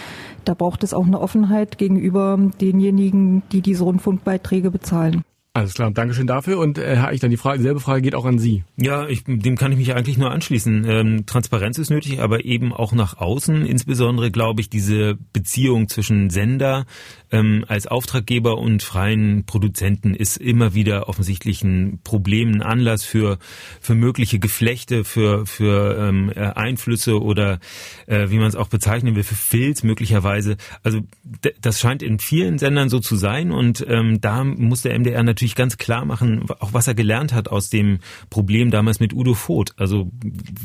Da 0.45 0.53
braucht 0.53 0.83
es 0.83 0.93
auch 0.93 1.05
eine 1.05 1.19
Offenheit 1.19 1.77
gegenüber 1.77 2.37
denjenigen, 2.59 3.43
die 3.51 3.61
diese 3.61 3.83
Rundfunkbeiträge 3.83 4.71
bezahlen. 4.71 5.23
Alles 5.55 5.75
klar, 5.75 5.91
Dankeschön 5.91 6.25
dafür. 6.25 6.57
Und 6.57 6.79
äh, 6.79 6.95
Herr 6.95 7.09
Eichler, 7.09 7.29
die 7.29 7.37
Frage, 7.37 7.59
dieselbe 7.59 7.79
Frage 7.79 8.01
geht 8.01 8.15
auch 8.15 8.25
an 8.25 8.39
Sie. 8.39 8.63
Ja, 8.75 9.07
ich, 9.07 9.23
dem 9.23 9.55
kann 9.55 9.71
ich 9.71 9.77
mich 9.77 9.93
eigentlich 9.93 10.17
nur 10.17 10.31
anschließen. 10.31 10.83
Ähm, 10.87 11.25
Transparenz 11.27 11.77
ist 11.77 11.91
nötig, 11.91 12.21
aber 12.21 12.43
eben 12.43 12.73
auch 12.73 12.91
nach 12.91 13.17
außen. 13.17 13.63
Insbesondere 13.63 14.31
glaube 14.31 14.61
ich, 14.61 14.71
diese 14.71 15.15
Beziehung 15.31 15.89
zwischen 15.89 16.31
Sender 16.31 16.87
ähm, 17.33 17.65
als 17.67 17.85
Auftraggeber 17.85 18.57
und 18.57 18.81
freien 18.81 19.45
Produzenten 19.45 20.15
ist 20.15 20.37
immer 20.37 20.73
wieder 20.73 21.07
offensichtlich 21.07 21.63
ein 21.63 21.99
Problem, 22.03 22.51
ein 22.51 22.61
Anlass 22.63 23.03
für 23.03 23.37
für 23.79 23.93
mögliche 23.93 24.39
Geflechte, 24.39 25.03
für 25.03 25.45
für 25.45 25.97
ähm, 25.99 26.31
äh, 26.35 26.39
Einflüsse 26.39 27.21
oder 27.21 27.59
äh, 28.07 28.29
wie 28.29 28.37
man 28.37 28.47
es 28.47 28.55
auch 28.55 28.69
bezeichnen 28.69 29.15
will, 29.15 29.23
für 29.23 29.35
Filz 29.35 29.83
möglicherweise. 29.83 30.57
Also 30.81 31.01
das 31.61 31.79
scheint 31.79 32.01
in 32.01 32.17
vielen 32.17 32.57
Sendern 32.57 32.89
so 32.89 32.99
zu 32.99 33.15
sein 33.15 33.51
und 33.51 33.85
ähm, 33.87 34.19
da 34.19 34.43
muss 34.43 34.81
der 34.81 34.97
MDR 34.97 35.21
natürlich 35.21 35.42
natürlich 35.43 35.55
ganz 35.55 35.77
klar 35.77 36.05
machen, 36.05 36.45
auch 36.59 36.73
was 36.73 36.87
er 36.87 36.95
gelernt 36.95 37.33
hat 37.33 37.49
aus 37.49 37.69
dem 37.69 37.99
Problem 38.29 38.71
damals 38.71 39.01
mit 39.01 39.13
Udo 39.13 39.33
Voth. 39.33 39.73
Also 39.77 40.09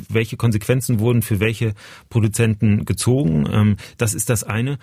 welche 0.09 0.37
Konsequenzen 0.37 1.01
wurden 1.01 1.23
für 1.23 1.41
welche 1.41 1.75
Produzenten 2.11 2.85
gezogen. 2.85 3.49
Ähm, 3.51 3.77
das 3.97 4.15
ist 4.15 4.31
das 4.31 4.45
eine. 4.45 4.79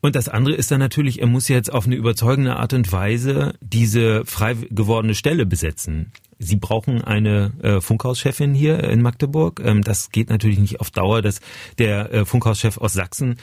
Und 0.00 0.14
das 0.14 0.28
andere 0.28 0.54
ist 0.54 0.70
dann 0.70 0.80
natürlich, 0.80 1.20
er 1.20 1.26
muss 1.26 1.48
jetzt 1.48 1.72
auf 1.72 1.86
eine 1.86 1.96
überzeugende 1.96 2.56
Art 2.56 2.74
und 2.74 2.92
Weise 2.92 3.54
diese 3.60 4.24
frei 4.26 4.54
gewordene 4.70 5.14
Stelle 5.14 5.46
besetzen. 5.46 6.12
Sie 6.38 6.56
brauchen 6.56 7.02
eine 7.02 7.52
äh, 7.62 7.80
Funkhauschefin 7.80 8.54
hier 8.54 8.84
in 8.84 9.02
Magdeburg. 9.02 9.60
Ähm, 9.64 9.82
das 9.82 10.10
geht 10.10 10.30
natürlich 10.30 10.58
nicht 10.58 10.80
auf 10.80 10.90
Dauer, 10.90 11.20
dass 11.22 11.40
der 11.78 12.12
äh, 12.12 12.24
Funkhauschef 12.24 12.78
aus 12.78 12.92
Sachsen, 12.92 13.36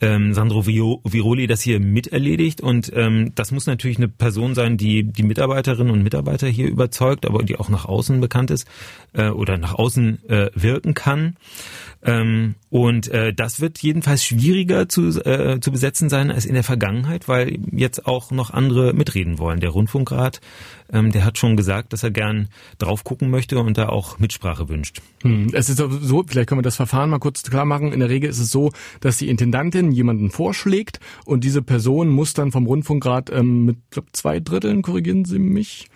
ähm, 0.00 0.34
Sandro 0.34 0.66
Viroli, 0.66 1.46
das 1.46 1.62
hier 1.62 1.80
miterledigt. 1.80 2.60
Und 2.60 2.92
ähm, 2.94 3.32
das 3.34 3.52
muss 3.52 3.66
natürlich 3.66 3.96
eine 3.96 4.08
Person 4.08 4.54
sein, 4.54 4.76
die 4.76 5.04
die 5.04 5.22
Mitarbeiterinnen 5.22 5.92
und 5.92 6.02
Mitarbeiter 6.02 6.46
hier 6.48 6.68
überzeugt, 6.68 7.26
aber 7.26 7.42
die 7.42 7.56
auch 7.56 7.68
nach 7.68 7.86
außen 7.86 8.20
bekannt 8.20 8.50
ist 8.50 8.68
äh, 9.14 9.28
oder 9.28 9.56
nach 9.56 9.74
außen 9.74 10.28
äh, 10.28 10.50
wirken 10.54 10.94
kann. 10.94 11.36
Ähm, 12.04 12.56
und 12.68 13.08
äh, 13.08 13.32
das 13.32 13.60
wird 13.60 13.78
jedenfalls 13.78 14.24
schwieriger 14.24 14.88
zu, 14.88 15.08
äh, 15.24 15.60
zu 15.60 15.70
besetzen 15.70 16.08
sein 16.08 16.30
als 16.30 16.46
in 16.46 16.54
der 16.54 16.64
Vergangenheit, 16.64 17.28
weil 17.28 17.58
jetzt 17.70 18.06
auch 18.06 18.32
noch 18.32 18.50
andere 18.50 18.92
mitreden 18.92 19.38
wollen. 19.38 19.60
Der 19.60 19.70
Rundfunkrat, 19.70 20.40
ähm, 20.92 21.10
der 21.10 21.24
hat 21.24 21.38
schon 21.38 21.56
gesagt, 21.56 21.92
dass 21.92 22.02
er 22.02 22.10
gern 22.10 22.48
drauf 22.78 23.04
gucken 23.04 23.30
möchte 23.30 23.58
und 23.58 23.78
da 23.78 23.88
auch 23.88 24.18
Mitsprache 24.18 24.68
wünscht. 24.68 25.00
Hm, 25.22 25.50
es 25.52 25.68
ist 25.68 25.78
so, 25.78 26.24
vielleicht 26.26 26.48
können 26.48 26.58
wir 26.58 26.62
das 26.62 26.76
Verfahren 26.76 27.10
mal 27.10 27.18
kurz 27.18 27.42
klar 27.42 27.64
machen. 27.64 27.92
In 27.92 28.00
der 28.00 28.08
Regel 28.08 28.30
ist 28.30 28.38
es 28.38 28.50
so, 28.50 28.72
dass 29.00 29.16
die 29.16 29.28
Intendantin 29.28 29.92
jemanden 29.92 30.30
vorschlägt 30.30 31.00
und 31.24 31.44
diese 31.44 31.62
Person 31.62 32.08
muss 32.08 32.34
dann 32.34 32.52
vom 32.52 32.66
Rundfunkrat 32.66 33.30
ähm, 33.30 33.64
mit 33.64 33.78
glaub, 33.90 34.06
zwei 34.12 34.40
Dritteln, 34.40 34.82
korrigieren 34.82 35.24
Sie 35.24 35.38
mich, 35.38 35.88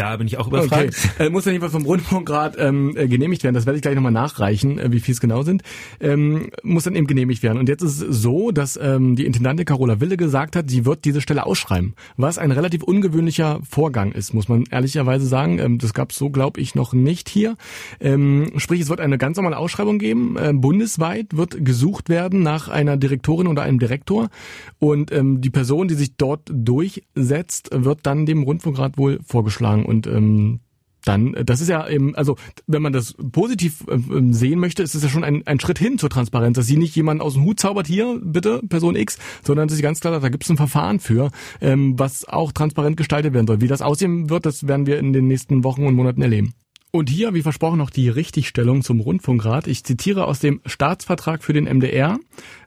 da 0.00 0.16
bin 0.16 0.26
ich 0.26 0.38
auch 0.38 0.46
überfragt. 0.46 0.96
Okay. 1.14 1.26
Äh, 1.26 1.30
muss 1.30 1.44
ja 1.44 1.52
jedenfalls 1.52 1.74
vom 1.74 1.84
Rundfunkrat 1.84 2.56
ähm, 2.58 2.96
äh, 2.96 3.06
genehmigt 3.06 3.44
werden. 3.44 3.54
Das 3.54 3.66
werde 3.66 3.76
ich 3.76 3.82
gleich 3.82 3.94
nochmal 3.94 4.12
nachreichen, 4.12 4.78
äh, 4.78 4.90
wie 4.92 5.00
viel 5.00 5.12
es 5.12 5.20
genau 5.20 5.42
sind. 5.42 5.62
Ähm, 6.00 6.50
muss 6.62 6.84
dann 6.84 6.94
eben 6.94 7.06
genehmigt 7.06 7.42
werden. 7.42 7.58
Und 7.58 7.68
jetzt 7.68 7.82
ist 7.82 8.00
es 8.00 8.22
so, 8.22 8.50
dass 8.50 8.78
ähm, 8.82 9.14
die 9.14 9.26
Intendantin 9.26 9.66
Carola 9.66 10.00
Wille 10.00 10.16
gesagt 10.16 10.56
hat, 10.56 10.70
sie 10.70 10.86
wird 10.86 11.04
diese 11.04 11.20
Stelle 11.20 11.44
ausschreiben. 11.44 11.94
Was 12.16 12.38
ein 12.38 12.50
relativ 12.50 12.82
ungewöhnlicher 12.82 13.60
Vorgang 13.68 14.12
ist, 14.12 14.32
muss 14.32 14.48
man 14.48 14.64
ehrlicherweise 14.70 15.26
sagen. 15.26 15.58
Ähm, 15.58 15.78
das 15.78 15.92
gab 15.92 16.12
es 16.12 16.16
so, 16.16 16.30
glaube 16.30 16.60
ich, 16.60 16.74
noch 16.74 16.94
nicht 16.94 17.28
hier. 17.28 17.56
Ähm, 18.00 18.52
sprich, 18.56 18.80
es 18.80 18.88
wird 18.88 19.00
eine 19.00 19.18
ganz 19.18 19.36
normale 19.36 19.58
Ausschreibung 19.58 19.98
geben. 19.98 20.36
Ähm, 20.40 20.62
bundesweit 20.62 21.36
wird 21.36 21.62
gesucht 21.62 22.08
werden 22.08 22.42
nach 22.42 22.68
einer 22.68 22.96
Direktorin 22.96 23.48
oder 23.48 23.62
einem 23.62 23.78
Direktor. 23.78 24.30
Und 24.78 25.12
ähm, 25.12 25.42
die 25.42 25.50
Person, 25.50 25.88
die 25.88 25.94
sich 25.94 26.16
dort 26.16 26.42
durchsetzt, 26.50 27.68
wird 27.72 28.00
dann 28.04 28.24
dem 28.24 28.44
Rundfunkrat 28.44 28.96
wohl 28.96 29.20
vorgeschlagen. 29.26 29.84
Und 29.90 30.06
ähm, 30.06 30.60
dann, 31.04 31.34
das 31.44 31.60
ist 31.60 31.68
ja 31.68 31.88
eben, 31.88 32.14
also 32.14 32.36
wenn 32.66 32.82
man 32.82 32.92
das 32.92 33.14
positiv 33.32 33.84
äh, 33.88 33.98
sehen 34.32 34.60
möchte, 34.60 34.82
ist 34.82 34.94
es 34.94 35.02
ja 35.02 35.08
schon 35.08 35.24
ein, 35.24 35.46
ein 35.46 35.60
Schritt 35.60 35.78
hin 35.78 35.98
zur 35.98 36.10
Transparenz, 36.10 36.56
dass 36.56 36.66
sie 36.66 36.76
nicht 36.76 36.94
jemanden 36.94 37.22
aus 37.22 37.34
dem 37.34 37.44
Hut 37.44 37.60
zaubert, 37.60 37.86
hier 37.86 38.20
bitte, 38.22 38.60
Person 38.68 38.96
X, 38.96 39.18
sondern 39.42 39.68
dass 39.68 39.76
sie 39.76 39.82
ganz 39.82 40.00
klar 40.00 40.12
sagt, 40.12 40.24
da 40.24 40.28
gibt 40.28 40.44
es 40.44 40.50
ein 40.50 40.56
Verfahren 40.56 41.00
für, 41.00 41.30
ähm, 41.60 41.98
was 41.98 42.28
auch 42.28 42.52
transparent 42.52 42.96
gestaltet 42.96 43.32
werden 43.34 43.46
soll. 43.46 43.60
Wie 43.60 43.68
das 43.68 43.82
aussehen 43.82 44.30
wird, 44.30 44.46
das 44.46 44.66
werden 44.66 44.86
wir 44.86 44.98
in 44.98 45.12
den 45.12 45.26
nächsten 45.26 45.64
Wochen 45.64 45.86
und 45.86 45.94
Monaten 45.94 46.22
erleben. 46.22 46.54
Und 46.92 47.08
hier, 47.08 47.34
wie 47.34 47.42
versprochen, 47.42 47.78
noch 47.78 47.90
die 47.90 48.08
Richtigstellung 48.08 48.82
zum 48.82 48.98
Rundfunkrat. 48.98 49.68
Ich 49.68 49.84
zitiere 49.84 50.26
aus 50.26 50.40
dem 50.40 50.60
Staatsvertrag 50.66 51.44
für 51.44 51.52
den 51.52 51.66
MDR, 51.66 52.18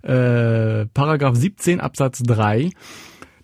äh, 0.02 0.86
Paragraph 0.94 1.36
17 1.36 1.82
Absatz 1.82 2.24
3. 2.24 2.72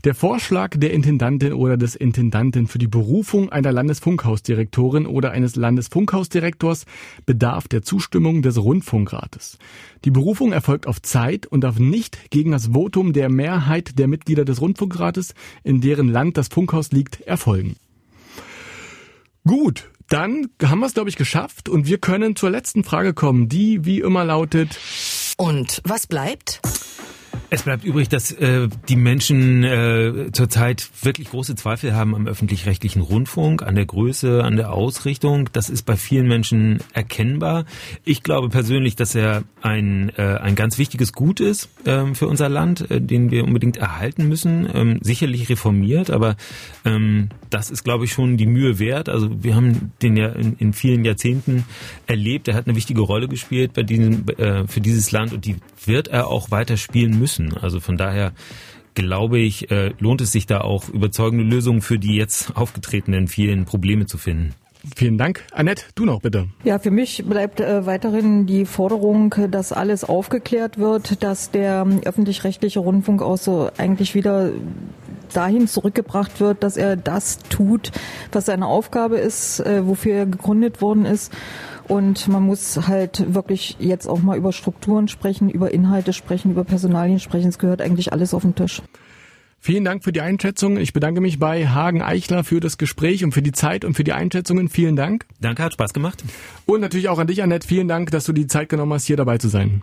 Der 0.06 0.16
Vorschlag 0.16 0.78
der 0.78 0.94
Intendantin 0.94 1.52
oder 1.52 1.76
des 1.76 1.94
Intendanten 1.94 2.68
für 2.68 2.78
die 2.78 2.88
Berufung 2.88 3.50
einer 3.50 3.74
Landesfunkhausdirektorin 3.74 5.06
oder 5.06 5.32
eines 5.32 5.58
Landesfunkhausdirektors 5.58 6.86
bedarf 7.26 7.68
der 7.68 7.82
Zustimmung 7.82 8.42
des 8.42 8.58
Rundfunkrates. 8.58 9.58
Die 10.06 10.12
Berufung 10.12 10.54
erfolgt 10.54 10.88
auf 10.88 11.02
Zeit 11.02 11.48
und 11.48 11.66
darf 11.66 11.80
nicht 11.80 12.30
gegen 12.30 12.52
das 12.52 12.68
Votum 12.68 13.12
der 13.12 13.28
Mehrheit 13.28 14.00
der 14.00 14.08
Mitglieder 14.08 14.46
des 14.46 14.62
Rundfunkrates, 14.62 15.34
in 15.66 15.82
deren 15.82 16.08
Land 16.08 16.38
das 16.38 16.48
Funkhaus 16.48 16.94
liegt, 16.94 17.20
erfolgen. 17.20 17.76
Gut, 19.46 19.92
dann 20.08 20.48
haben 20.64 20.80
wir 20.80 20.86
es, 20.86 20.94
glaube 20.94 21.10
ich, 21.10 21.18
geschafft 21.18 21.68
und 21.68 21.88
wir 21.88 21.98
können 21.98 22.38
zur 22.38 22.52
letzten 22.52 22.86
Frage 22.86 23.14
kommen, 23.14 23.50
die 23.50 23.84
wie 23.84 24.00
immer 24.00 24.24
lautet. 24.24 24.80
Und 25.36 25.82
was 25.84 26.08
bleibt? 26.08 26.62
Es 27.52 27.64
bleibt 27.64 27.84
übrig, 27.84 28.10
dass 28.10 28.32
äh, 28.32 28.68
die 28.90 28.96
Menschen 28.96 29.64
äh, 29.64 30.30
zurzeit 30.32 30.88
wirklich 31.02 31.32
große 31.32 31.56
Zweifel 31.56 31.96
haben 31.96 32.14
am 32.14 32.28
öffentlich-rechtlichen 32.28 33.02
Rundfunk, 33.02 33.64
an 33.64 33.74
der 33.74 33.88
Größe, 33.88 34.44
an 34.44 34.56
der 34.56 34.72
Ausrichtung. 34.72 35.50
Das 35.52 35.68
ist 35.68 35.84
bei 35.84 35.96
vielen 35.96 36.28
Menschen 36.28 36.80
erkennbar. 36.94 37.66
Ich 38.06 38.22
glaube 38.22 38.50
persönlich, 38.50 38.96
dass 38.96 39.16
er 39.16 39.44
ein, 39.64 40.12
äh, 40.16 40.22
ein 40.22 40.54
ganz 40.54 40.78
wichtiges 40.78 41.12
Gut 41.12 41.40
ist 41.40 41.70
äh, 41.86 42.14
für 42.14 42.28
unser 42.28 42.50
Land, 42.50 42.90
äh, 42.92 43.02
den 43.02 43.32
wir 43.32 43.44
unbedingt 43.46 43.78
erhalten 43.78 44.28
müssen. 44.28 44.70
Ähm, 44.72 45.00
sicherlich 45.02 45.50
reformiert, 45.50 46.12
aber 46.12 46.36
ähm, 46.86 47.30
das 47.50 47.72
ist, 47.72 47.84
glaube 47.84 48.06
ich, 48.06 48.12
schon 48.12 48.38
die 48.38 48.46
Mühe 48.46 48.78
wert. 48.78 49.10
Also 49.10 49.44
wir 49.44 49.56
haben 49.56 49.92
den 50.04 50.18
ja 50.18 50.28
in, 50.30 50.56
in 50.58 50.74
vielen 50.74 51.04
Jahrzehnten 51.04 51.66
erlebt. 52.06 52.48
Er 52.48 52.54
hat 52.54 52.68
eine 52.68 52.76
wichtige 52.76 53.02
Rolle 53.02 53.28
gespielt 53.28 53.74
bei 53.74 53.82
diesem, 53.82 54.26
äh, 54.38 54.68
für 54.68 54.82
dieses 54.82 55.12
Land 55.12 55.34
und 55.34 55.46
die 55.46 55.56
wird 55.86 56.08
er 56.08 56.28
auch 56.28 56.52
weiter 56.52 56.78
spielen 56.78 57.18
müssen. 57.20 57.58
Also 57.58 57.80
von 57.80 57.98
daher 57.98 58.34
glaube 58.96 59.40
ich, 59.40 59.72
äh, 59.72 59.94
lohnt 60.00 60.22
es 60.22 60.32
sich 60.32 60.46
da 60.46 60.62
auch 60.62 60.90
überzeugende 60.90 61.44
Lösungen 61.44 61.82
für 61.82 62.00
die 62.00 62.16
jetzt 62.16 62.56
aufgetretenen 62.56 63.28
vielen 63.28 63.66
Probleme 63.66 64.06
zu 64.06 64.18
finden. 64.18 64.54
Vielen 64.96 65.18
Dank. 65.18 65.44
Annette, 65.52 65.84
du 65.96 66.06
noch 66.06 66.22
bitte. 66.22 66.48
Ja, 66.64 66.80
für 66.80 66.92
mich 66.92 67.26
bleibt 67.26 67.60
äh, 67.60 67.86
weiterhin 67.86 68.46
die 68.46 68.66
Forderung, 68.66 69.36
dass 69.52 69.74
alles 69.74 70.06
aufgeklärt 70.06 70.78
wird, 70.78 71.22
dass 71.22 71.52
der 71.52 71.86
öffentlich-rechtliche 72.06 72.80
Rundfunk 72.80 73.22
auch 73.22 73.38
so 73.38 73.70
eigentlich 73.78 74.16
wieder 74.16 74.52
dahin 75.34 75.68
zurückgebracht 75.68 76.40
wird, 76.40 76.64
dass 76.64 76.78
er 76.78 76.96
das 76.96 77.40
tut, 77.50 77.92
was 78.32 78.46
seine 78.46 78.68
Aufgabe 78.68 79.18
ist, 79.18 79.60
äh, 79.60 79.86
wofür 79.86 80.14
er 80.14 80.26
gegründet 80.26 80.82
worden 80.82 81.06
ist 81.06 81.34
und 81.90 82.28
man 82.28 82.44
muss 82.44 82.88
halt 82.88 83.34
wirklich 83.34 83.76
jetzt 83.80 84.08
auch 84.08 84.22
mal 84.22 84.38
über 84.38 84.54
Strukturen 84.54 85.08
sprechen, 85.08 85.50
über 85.50 85.74
Inhalte 85.74 86.14
sprechen, 86.14 86.52
über 86.52 86.64
Personalien 86.64 87.20
sprechen. 87.20 87.50
Es 87.50 87.60
gehört 87.60 87.82
eigentlich 87.82 88.14
alles 88.14 88.34
auf 88.34 88.44
den 88.44 88.56
Tisch. 88.56 88.82
Vielen 89.60 89.84
Dank 89.84 90.06
für 90.06 90.14
die 90.14 90.22
Einschätzung. 90.22 90.78
Ich 90.78 90.94
bedanke 90.94 91.20
mich 91.20 91.38
bei 91.38 91.68
Hagen 91.68 92.02
Eichler 92.02 92.46
für 92.46 92.62
das 92.62 92.78
Gespräch 92.78 93.26
und 93.26 93.34
für 93.34 93.42
die 93.42 93.52
Zeit 93.52 93.84
und 93.84 93.96
für 93.96 94.06
die 94.06 94.14
Einschätzungen. 94.14 94.70
Vielen 94.70 94.96
Dank. 94.96 95.26
Danke, 95.42 95.64
hat 95.64 95.74
Spaß 95.74 95.94
gemacht. 95.94 96.24
Und 96.66 96.80
natürlich 96.80 97.10
auch 97.10 97.20
an 97.20 97.28
dich, 97.28 97.44
Annette. 97.44 97.68
Vielen 97.68 97.90
Dank, 97.90 98.12
dass 98.12 98.24
du 98.24 98.32
die 98.32 98.48
Zeit 98.48 98.70
genommen 98.70 98.94
hast, 98.94 99.06
hier 99.06 99.18
dabei 99.18 99.38
zu 99.38 99.50
sein. 99.50 99.82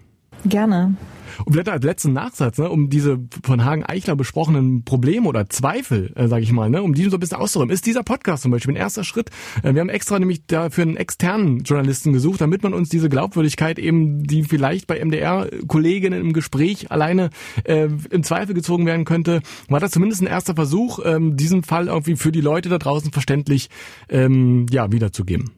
Gerne. 0.49 0.97
Und 1.45 1.53
vielleicht 1.53 1.69
als 1.69 1.85
letzten 1.85 2.13
Nachsatz, 2.13 2.59
ne, 2.59 2.71
um 2.71 2.89
diese 2.89 3.19
von 3.45 3.65
Hagen 3.65 3.85
Eichler 3.85 4.17
besprochenen 4.17 4.85
Probleme 4.85 5.29
oder 5.29 5.49
Zweifel, 5.49 6.13
äh, 6.15 6.29
sage 6.29 6.43
ich 6.43 6.53
mal, 6.53 6.71
ne, 6.71 6.83
um 6.83 6.95
die 6.95 7.05
so 7.05 7.17
ein 7.17 7.21
bisschen 7.21 7.37
auszuräumen, 7.37 7.75
ist 7.75 7.87
dieser 7.87 8.03
Podcast 8.03 8.43
zum 8.43 8.53
Beispiel 8.53 8.75
ein 8.75 8.79
erster 8.79 9.05
Schritt. 9.05 9.31
Äh, 9.63 9.75
wir 9.75 9.81
haben 9.81 9.89
extra 9.89 10.19
nämlich 10.19 10.47
dafür 10.47 10.83
einen 10.83 10.97
externen 10.97 11.61
Journalisten 11.61 12.13
gesucht, 12.13 12.41
damit 12.41 12.63
man 12.63 12.73
uns 12.73 12.89
diese 12.89 13.09
Glaubwürdigkeit 13.09 13.79
eben, 13.79 14.25
die 14.25 14.45
vielleicht 14.45 14.87
bei 14.87 15.05
MDR-Kolleginnen 15.05 16.21
im 16.21 16.33
Gespräch 16.33 16.91
alleine 16.91 17.31
äh, 17.65 17.89
im 18.11 18.23
Zweifel 18.23 18.55
gezogen 18.55 18.87
werden 18.87 19.05
könnte, 19.05 19.43
war 19.69 19.81
das 19.81 19.91
zumindest 19.91 20.23
ein 20.23 20.27
erster 20.27 20.55
Versuch, 20.55 21.01
ähm, 21.05 21.37
diesen 21.37 21.63
Fall 21.63 21.89
irgendwie 21.89 22.17
für 22.17 22.33
die 22.33 22.41
Leute 22.41 22.69
da 22.69 22.79
draußen 22.79 23.13
verständlich 23.13 23.69
ähm, 24.09 24.67
ja, 24.71 24.91
wiederzugeben. 24.91 25.51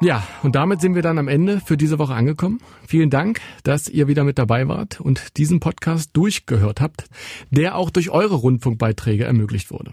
Ja, 0.00 0.22
und 0.44 0.54
damit 0.54 0.80
sind 0.80 0.94
wir 0.94 1.02
dann 1.02 1.18
am 1.18 1.26
Ende 1.26 1.60
für 1.60 1.76
diese 1.76 1.98
Woche 1.98 2.14
angekommen. 2.14 2.60
Vielen 2.86 3.10
Dank, 3.10 3.40
dass 3.64 3.88
ihr 3.88 4.06
wieder 4.06 4.22
mit 4.22 4.38
dabei 4.38 4.68
wart 4.68 5.00
und 5.00 5.36
diesen 5.36 5.58
Podcast 5.58 6.10
durchgehört 6.12 6.80
habt, 6.80 7.06
der 7.50 7.74
auch 7.74 7.90
durch 7.90 8.10
eure 8.10 8.36
Rundfunkbeiträge 8.36 9.24
ermöglicht 9.24 9.72
wurde. 9.72 9.92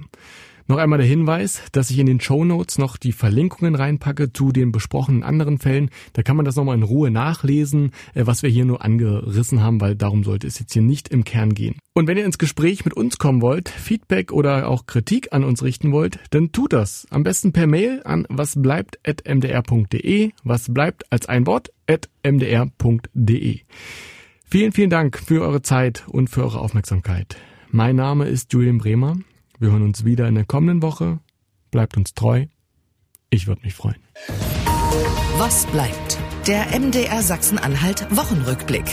Noch 0.68 0.78
einmal 0.78 0.98
der 0.98 1.08
Hinweis, 1.08 1.62
dass 1.74 1.92
ich 1.92 2.00
in 2.00 2.08
den 2.08 2.20
Show 2.20 2.44
Notes 2.44 2.80
noch 2.80 2.98
die 2.98 3.12
Verlinkungen 3.12 3.76
reinpacke 3.76 4.34
zu 4.34 4.52
den 4.52 4.72
besprochenen 4.72 5.22
anderen 5.22 5.60
Fällen. 5.60 5.92
Da 6.14 6.24
kann 6.24 6.36
man 6.36 6.46
das 6.46 6.56
nochmal 6.56 6.76
in 6.76 6.82
Ruhe 6.82 7.12
nachlesen, 7.12 7.92
äh, 8.16 8.26
was 8.26 8.42
wir 8.42 8.50
hier 8.50 8.66
nur 8.66 8.84
angerissen 8.84 9.62
haben, 9.62 9.80
weil 9.80 9.96
darum 9.96 10.24
sollte 10.24 10.48
es 10.48 10.58
jetzt 10.58 10.74
hier 10.74 10.82
nicht 10.82 11.10
im 11.10 11.24
Kern 11.24 11.54
gehen. 11.54 11.76
Und 11.94 12.08
wenn 12.08 12.18
ihr 12.18 12.26
ins 12.26 12.40
Gespräch 12.40 12.84
mit 12.84 12.96
uns 12.96 13.20
kommen 13.20 13.44
wollt, 13.44 13.70
Feedback 13.70 14.32
oder 14.32 14.68
auch 14.68 14.88
Kritik 14.88 15.34
an 15.34 15.44
uns 15.44 15.62
richten 15.62 15.92
wollt, 15.92 16.18
dann 16.32 16.52
tut 16.52 16.74
das. 16.74 17.06
Am 17.12 17.22
besten 17.22 17.54
per 17.54 17.68
Mail 17.68 18.02
an 18.04 18.26
wasbleibt.mdr.de, 18.28 20.32
was 20.44 20.74
bleibt 20.74 21.12
als 21.12 21.30
ein 21.30 21.46
Wort 21.46 21.72
at 21.86 22.10
mdr.de. 22.24 23.60
Vielen, 24.48 24.72
vielen 24.72 24.90
Dank 24.90 25.20
für 25.20 25.44
eure 25.44 25.62
Zeit 25.62 26.06
und 26.08 26.32
für 26.32 26.44
eure 26.44 26.60
Aufmerksamkeit. 26.60 27.38
Mein 27.70 27.96
Name 27.96 28.26
ist 28.26 28.52
Julian 28.52 28.80
Bremer. 28.80 29.18
Wir 29.60 29.72
hören 29.72 29.84
uns 29.84 30.04
wieder 30.04 30.28
in 30.28 30.36
der 30.36 30.46
kommenden 30.46 30.82
Woche. 30.82 31.20
Bleibt 31.72 31.96
uns 31.96 32.14
treu. 32.14 32.46
Ich 33.30 33.48
würde 33.48 33.62
mich 33.64 33.74
freuen. 33.74 34.02
Was 35.38 35.66
bleibt? 35.68 36.18
Der 36.48 36.78
MDR 36.78 37.22
Sachsen-Anhalt 37.22 38.06
Wochenrückblick. 38.16 38.86